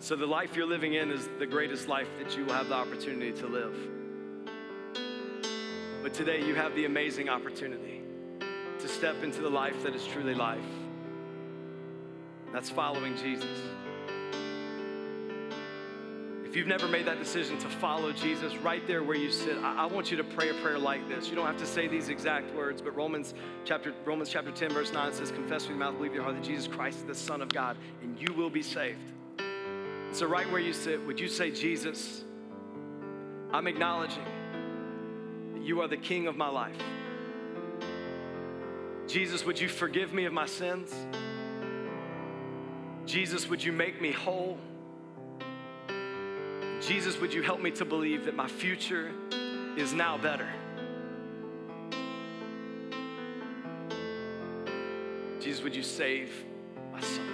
So, 0.00 0.16
the 0.16 0.26
life 0.26 0.56
you're 0.56 0.66
living 0.66 0.94
in 0.94 1.12
is 1.12 1.28
the 1.38 1.46
greatest 1.46 1.86
life 1.86 2.08
that 2.18 2.36
you 2.36 2.44
will 2.44 2.54
have 2.54 2.68
the 2.68 2.74
opportunity 2.74 3.30
to 3.40 3.46
live. 3.46 3.76
But 6.02 6.12
today, 6.12 6.44
you 6.44 6.56
have 6.56 6.74
the 6.74 6.84
amazing 6.84 7.28
opportunity 7.28 8.02
to 8.80 8.88
step 8.88 9.22
into 9.22 9.40
the 9.40 9.50
life 9.50 9.84
that 9.84 9.94
is 9.94 10.04
truly 10.04 10.34
life. 10.34 10.58
That's 12.52 12.70
following 12.70 13.16
Jesus. 13.16 13.60
If 16.56 16.60
you've 16.60 16.68
never 16.68 16.88
made 16.88 17.04
that 17.04 17.18
decision 17.18 17.58
to 17.58 17.68
follow 17.68 18.12
Jesus 18.12 18.56
right 18.56 18.80
there 18.86 19.02
where 19.02 19.14
you 19.14 19.30
sit, 19.30 19.58
I, 19.58 19.82
I, 19.82 19.84
want 19.84 20.10
you 20.10 20.16
to 20.16 20.24
pray 20.24 20.48
a 20.48 20.54
prayer 20.62 20.78
like 20.78 21.06
this. 21.06 21.28
You 21.28 21.36
don't 21.36 21.44
have 21.44 21.58
to 21.58 21.66
say 21.66 21.86
these 21.86 22.08
exact 22.08 22.54
words, 22.54 22.80
but 22.80 22.96
Romans 22.96 23.34
chapter, 23.66 23.92
Romans 24.06 24.30
chapter 24.30 24.50
10, 24.50 24.70
verse 24.70 24.90
9 24.90 25.12
says, 25.12 25.30
Confess 25.30 25.64
with 25.64 25.72
your 25.72 25.78
mouth, 25.78 25.98
believe 25.98 26.14
your 26.14 26.22
heart 26.22 26.34
that 26.34 26.42
Jesus 26.42 26.66
Christ 26.66 27.00
is 27.00 27.04
the 27.04 27.14
Son 27.14 27.42
of 27.42 27.50
God, 27.50 27.76
and 28.00 28.18
you 28.18 28.32
will 28.32 28.48
be 28.48 28.62
saved. 28.62 29.12
So, 30.12 30.24
right 30.26 30.50
where 30.50 30.58
you 30.62 30.72
sit, 30.72 31.04
would 31.04 31.20
you 31.20 31.28
say, 31.28 31.50
Jesus, 31.50 32.24
I'm 33.52 33.66
acknowledging 33.66 34.24
that 35.52 35.62
you 35.62 35.82
are 35.82 35.88
the 35.88 35.98
King 35.98 36.26
of 36.26 36.38
my 36.38 36.48
life. 36.48 36.78
Jesus, 39.08 39.44
would 39.44 39.60
you 39.60 39.68
forgive 39.68 40.14
me 40.14 40.24
of 40.24 40.32
my 40.32 40.46
sins? 40.46 40.90
Jesus, 43.04 43.46
would 43.46 43.62
you 43.62 43.72
make 43.72 44.00
me 44.00 44.10
whole? 44.10 44.56
Jesus, 46.80 47.18
would 47.20 47.32
you 47.32 47.42
help 47.42 47.60
me 47.60 47.70
to 47.72 47.84
believe 47.84 48.24
that 48.26 48.34
my 48.34 48.46
future 48.46 49.10
is 49.76 49.92
now 49.92 50.16
better? 50.18 50.48
Jesus, 55.40 55.62
would 55.62 55.74
you 55.74 55.82
save 55.82 56.30
my 56.92 57.00
soul? 57.00 57.24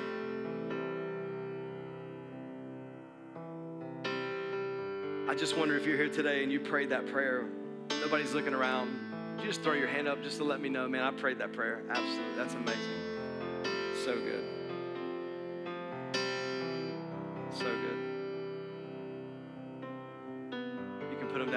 I 5.29 5.35
just 5.35 5.57
wonder 5.57 5.77
if 5.77 5.87
you're 5.87 5.97
here 5.97 6.11
today 6.11 6.43
and 6.43 6.53
you 6.53 6.61
prayed 6.61 6.91
that 6.91 7.07
prayer, 7.07 7.47
nobody's 7.91 8.35
looking 8.35 8.55
around. 8.55 9.39
You 9.39 9.47
just 9.47 9.63
throw 9.63 9.73
your 9.73 9.89
hand 9.89 10.07
up 10.07 10.23
just 10.23 10.37
to 10.39 10.45
let 10.45 10.61
me 10.61 10.69
know, 10.69 10.89
man, 10.89 11.03
I 11.03 11.11
prayed 11.11 11.39
that 11.39 11.53
prayer. 11.53 11.83
Absolutely. 11.89 12.37
That's 12.37 12.55
amazing. 12.55 13.03
So 14.05 14.15
good. 14.15 14.62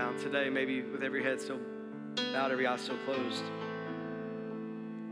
Down 0.05 0.19
today, 0.19 0.51
maybe 0.51 0.83
with 0.83 1.01
every 1.01 1.23
head 1.23 1.41
still 1.41 1.57
bowed, 2.31 2.51
every 2.51 2.67
eye 2.67 2.77
still 2.77 2.97
closed. 3.05 3.41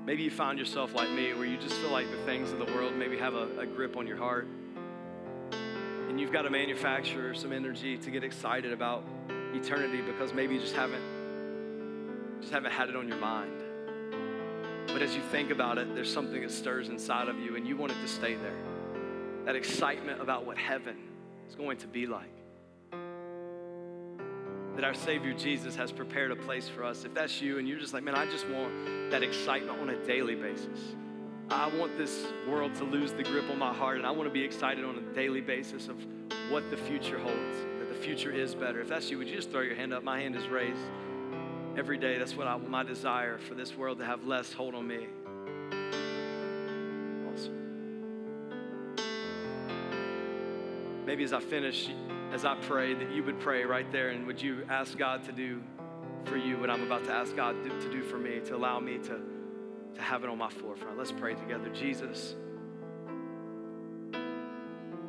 Maybe 0.06 0.22
you 0.22 0.30
found 0.30 0.60
yourself 0.60 0.94
like 0.94 1.10
me, 1.10 1.34
where 1.34 1.48
you 1.48 1.58
just 1.58 1.74
feel 1.78 1.90
like 1.90 2.12
the 2.12 2.24
things 2.26 2.52
of 2.52 2.60
the 2.60 2.66
world 2.66 2.96
maybe 2.96 3.18
have 3.18 3.34
a, 3.34 3.58
a 3.58 3.66
grip 3.66 3.98
on 3.98 4.06
your 4.06 4.18
heart 4.18 4.48
and 6.10 6.20
you've 6.20 6.32
got 6.32 6.44
to 6.44 6.52
manufacture 6.52 7.34
some 7.34 7.52
energy 7.52 7.98
to 7.98 8.12
get 8.12 8.24
excited 8.24 8.72
about 8.72 9.04
eternity 9.56 10.02
because 10.02 10.32
maybe 10.32 10.54
you 10.54 10.62
just 10.62 10.76
haven't 10.76 11.02
just 12.40 12.54
haven't 12.54 12.72
had 12.72 12.88
it 12.88 12.96
on 12.96 13.08
your 13.08 13.18
mind. 13.18 13.64
But 14.90 15.02
as 15.02 15.16
you 15.16 15.24
think 15.32 15.50
about 15.50 15.80
it, 15.80 15.96
there's 15.96 16.14
something 16.14 16.44
that 16.44 16.52
stirs 16.52 16.90
inside 16.90 17.30
of 17.30 17.40
you 17.40 17.56
and 17.56 17.68
you 17.68 17.76
want 17.76 17.94
it 17.94 18.02
to 18.04 18.08
stay 18.08 18.36
there. 18.36 18.62
That 19.46 19.56
excitement 19.56 20.22
about 20.22 20.46
what 20.46 20.60
heaven 20.60 20.98
is 21.50 21.56
going 21.56 21.78
to 21.78 21.88
be 21.88 22.06
like. 22.06 22.43
That 24.76 24.84
our 24.84 24.94
Savior 24.94 25.34
Jesus 25.34 25.76
has 25.76 25.92
prepared 25.92 26.32
a 26.32 26.36
place 26.36 26.68
for 26.68 26.84
us. 26.84 27.06
If 27.06 27.14
that's 27.14 27.42
you 27.42 27.60
and 27.60 27.68
you're 27.68 27.80
just 27.80 27.94
like, 27.94 28.04
man, 28.04 28.16
I 28.16 28.26
just 28.26 28.48
want 28.50 29.12
that 29.12 29.22
excitement 29.22 29.80
on 29.80 29.90
a 29.90 30.04
daily 30.06 30.36
basis. 30.36 30.96
I 31.50 31.68
want 31.78 31.98
this 31.98 32.26
world 32.48 32.74
to 32.76 32.84
lose 32.84 33.14
the 33.14 33.24
grip 33.24 33.50
on 33.52 33.60
my 33.60 33.74
heart, 33.74 33.98
and 33.98 34.08
I 34.08 34.12
want 34.12 34.28
to 34.28 34.34
be 34.34 34.42
excited 34.42 34.84
on 34.84 34.98
a 34.98 35.14
daily 35.14 35.42
basis 35.42 35.88
of 35.88 35.98
what 36.50 36.70
the 36.72 36.78
future 36.78 37.20
holds, 37.20 37.58
that 37.80 37.90
the 37.90 37.96
future 37.96 38.32
is 38.32 38.56
better. 38.56 38.82
If 38.82 38.88
that's 38.88 39.10
you, 39.12 39.20
would 39.20 39.28
you 39.28 39.36
just 39.36 39.52
throw 39.52 39.62
your 39.62 39.76
hand 39.76 39.94
up? 39.94 40.04
My 40.04 40.20
hand 40.22 40.36
is 40.36 40.48
raised. 40.48 40.82
Every 41.78 41.98
day, 41.98 42.18
that's 42.18 42.36
what 42.36 42.48
I, 42.48 42.58
my 42.58 42.84
desire 42.84 43.38
for 43.38 43.54
this 43.56 43.76
world 43.76 44.00
to 44.00 44.06
have 44.06 44.26
less 44.26 44.54
hold 44.54 44.74
on 44.74 44.88
me. 44.88 45.08
Awesome. 47.32 47.54
Maybe 51.06 51.24
as 51.24 51.34
I 51.34 51.40
finish, 51.40 51.90
as 52.34 52.46
I 52.46 52.56
pray, 52.56 52.94
that 52.96 53.12
you 53.12 53.24
would 53.24 53.40
pray 53.40 53.64
right 53.64 53.90
there, 53.92 54.10
and 54.10 54.26
would 54.28 54.42
you 54.42 54.66
ask 54.70 54.98
God 54.98 55.24
to 55.26 55.32
do 55.32 55.62
for 56.26 56.36
you 56.36 56.58
what 56.58 56.70
I'm 56.70 56.84
about 56.84 57.06
to 57.06 57.12
ask 57.12 57.36
God 57.36 57.64
to 57.64 57.92
do 57.92 58.02
for 58.02 58.18
me, 58.18 58.42
to 58.46 58.56
allow 58.56 58.80
me 58.80 58.98
to 58.98 59.22
to 59.96 60.02
have 60.02 60.24
it 60.24 60.30
on 60.30 60.38
my 60.38 60.50
forefront. 60.50 60.98
Let's 60.98 61.12
pray 61.12 61.36
together. 61.36 61.70
Jesus, 61.70 62.36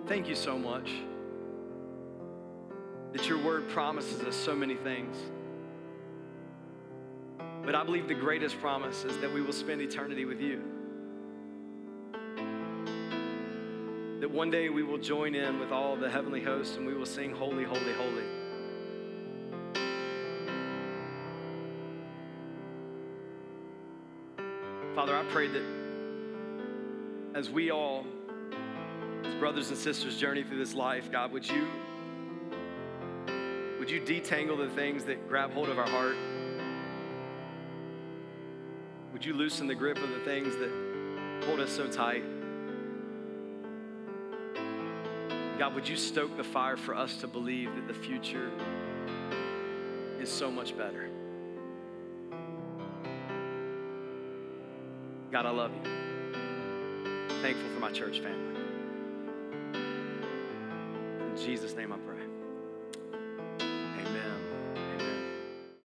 thank 0.07 0.29
you 0.29 0.35
so 0.35 0.59
much 0.59 0.91
that 3.13 3.29
your 3.29 3.39
word 3.39 3.69
promises 3.69 4.21
us 4.23 4.37
so 4.37 4.55
many 4.55 4.75
things. 4.75 5.17
But 7.65 7.75
I 7.75 7.83
believe 7.85 8.09
the 8.09 8.15
greatest 8.15 8.61
promise 8.61 9.05
is 9.05 9.17
that 9.19 9.33
we 9.33 9.41
will 9.41 9.53
spend 9.53 9.81
eternity 9.81 10.25
with 10.25 10.41
you. 10.41 10.63
One 14.35 14.51
day 14.51 14.69
we 14.69 14.83
will 14.83 14.99
join 14.99 15.33
in 15.37 15.61
with 15.61 15.71
all 15.71 15.95
the 15.95 16.11
heavenly 16.11 16.43
hosts 16.43 16.77
and 16.77 16.85
we 16.85 16.93
will 16.93 17.07
sing, 17.07 17.31
Holy, 17.31 17.63
Holy, 17.63 17.93
Holy. 17.93 18.25
Father, 24.97 25.17
I 25.17 25.23
pray 25.29 25.47
that 25.47 25.63
as 27.37 27.49
we 27.49 27.71
all, 27.71 28.05
as 29.25 29.37
brothers 29.37 29.69
and 29.69 29.79
sisters, 29.79 30.17
journey 30.17 30.43
through 30.43 30.59
this 30.59 30.75
life, 30.75 31.13
God, 31.13 31.31
would 31.31 31.49
you 31.49 31.69
would 33.79 33.89
you 33.89 34.01
detangle 34.01 34.59
the 34.59 34.75
things 34.75 35.05
that 35.05 35.29
grab 35.29 35.53
hold 35.53 35.69
of 35.69 35.79
our 35.79 35.89
heart? 35.89 36.17
Would 39.13 39.25
you 39.25 39.35
loosen 39.35 39.69
the 39.69 39.77
grip 39.77 39.99
of 39.99 40.11
the 40.11 40.21
things 40.21 40.57
that 40.57 41.45
hold 41.47 41.61
us 41.61 41.71
so 41.71 41.87
tight? 41.87 42.25
God, 45.59 45.75
would 45.75 45.89
you 45.89 45.97
stoke 45.97 46.37
the 46.37 46.45
fire 46.45 46.77
for 46.77 46.97
us 46.97 47.17
to 47.19 47.29
believe 47.29 47.75
that 47.77 47.87
the 47.87 47.95
future 47.95 48.51
is 50.21 50.29
so 50.29 50.51
much 50.51 50.77
better? 50.77 51.09
God, 55.31 55.47
I 55.47 55.51
love 55.51 55.71
you. 55.73 55.91
Thankful 57.41 57.69
for 57.73 57.81
my 57.81 57.93
church 57.93 58.21
family. 58.21 58.61
In 61.31 61.37
Jesus' 61.37 61.75
name 61.75 61.93
I 61.93 61.99
pray. 61.99 62.23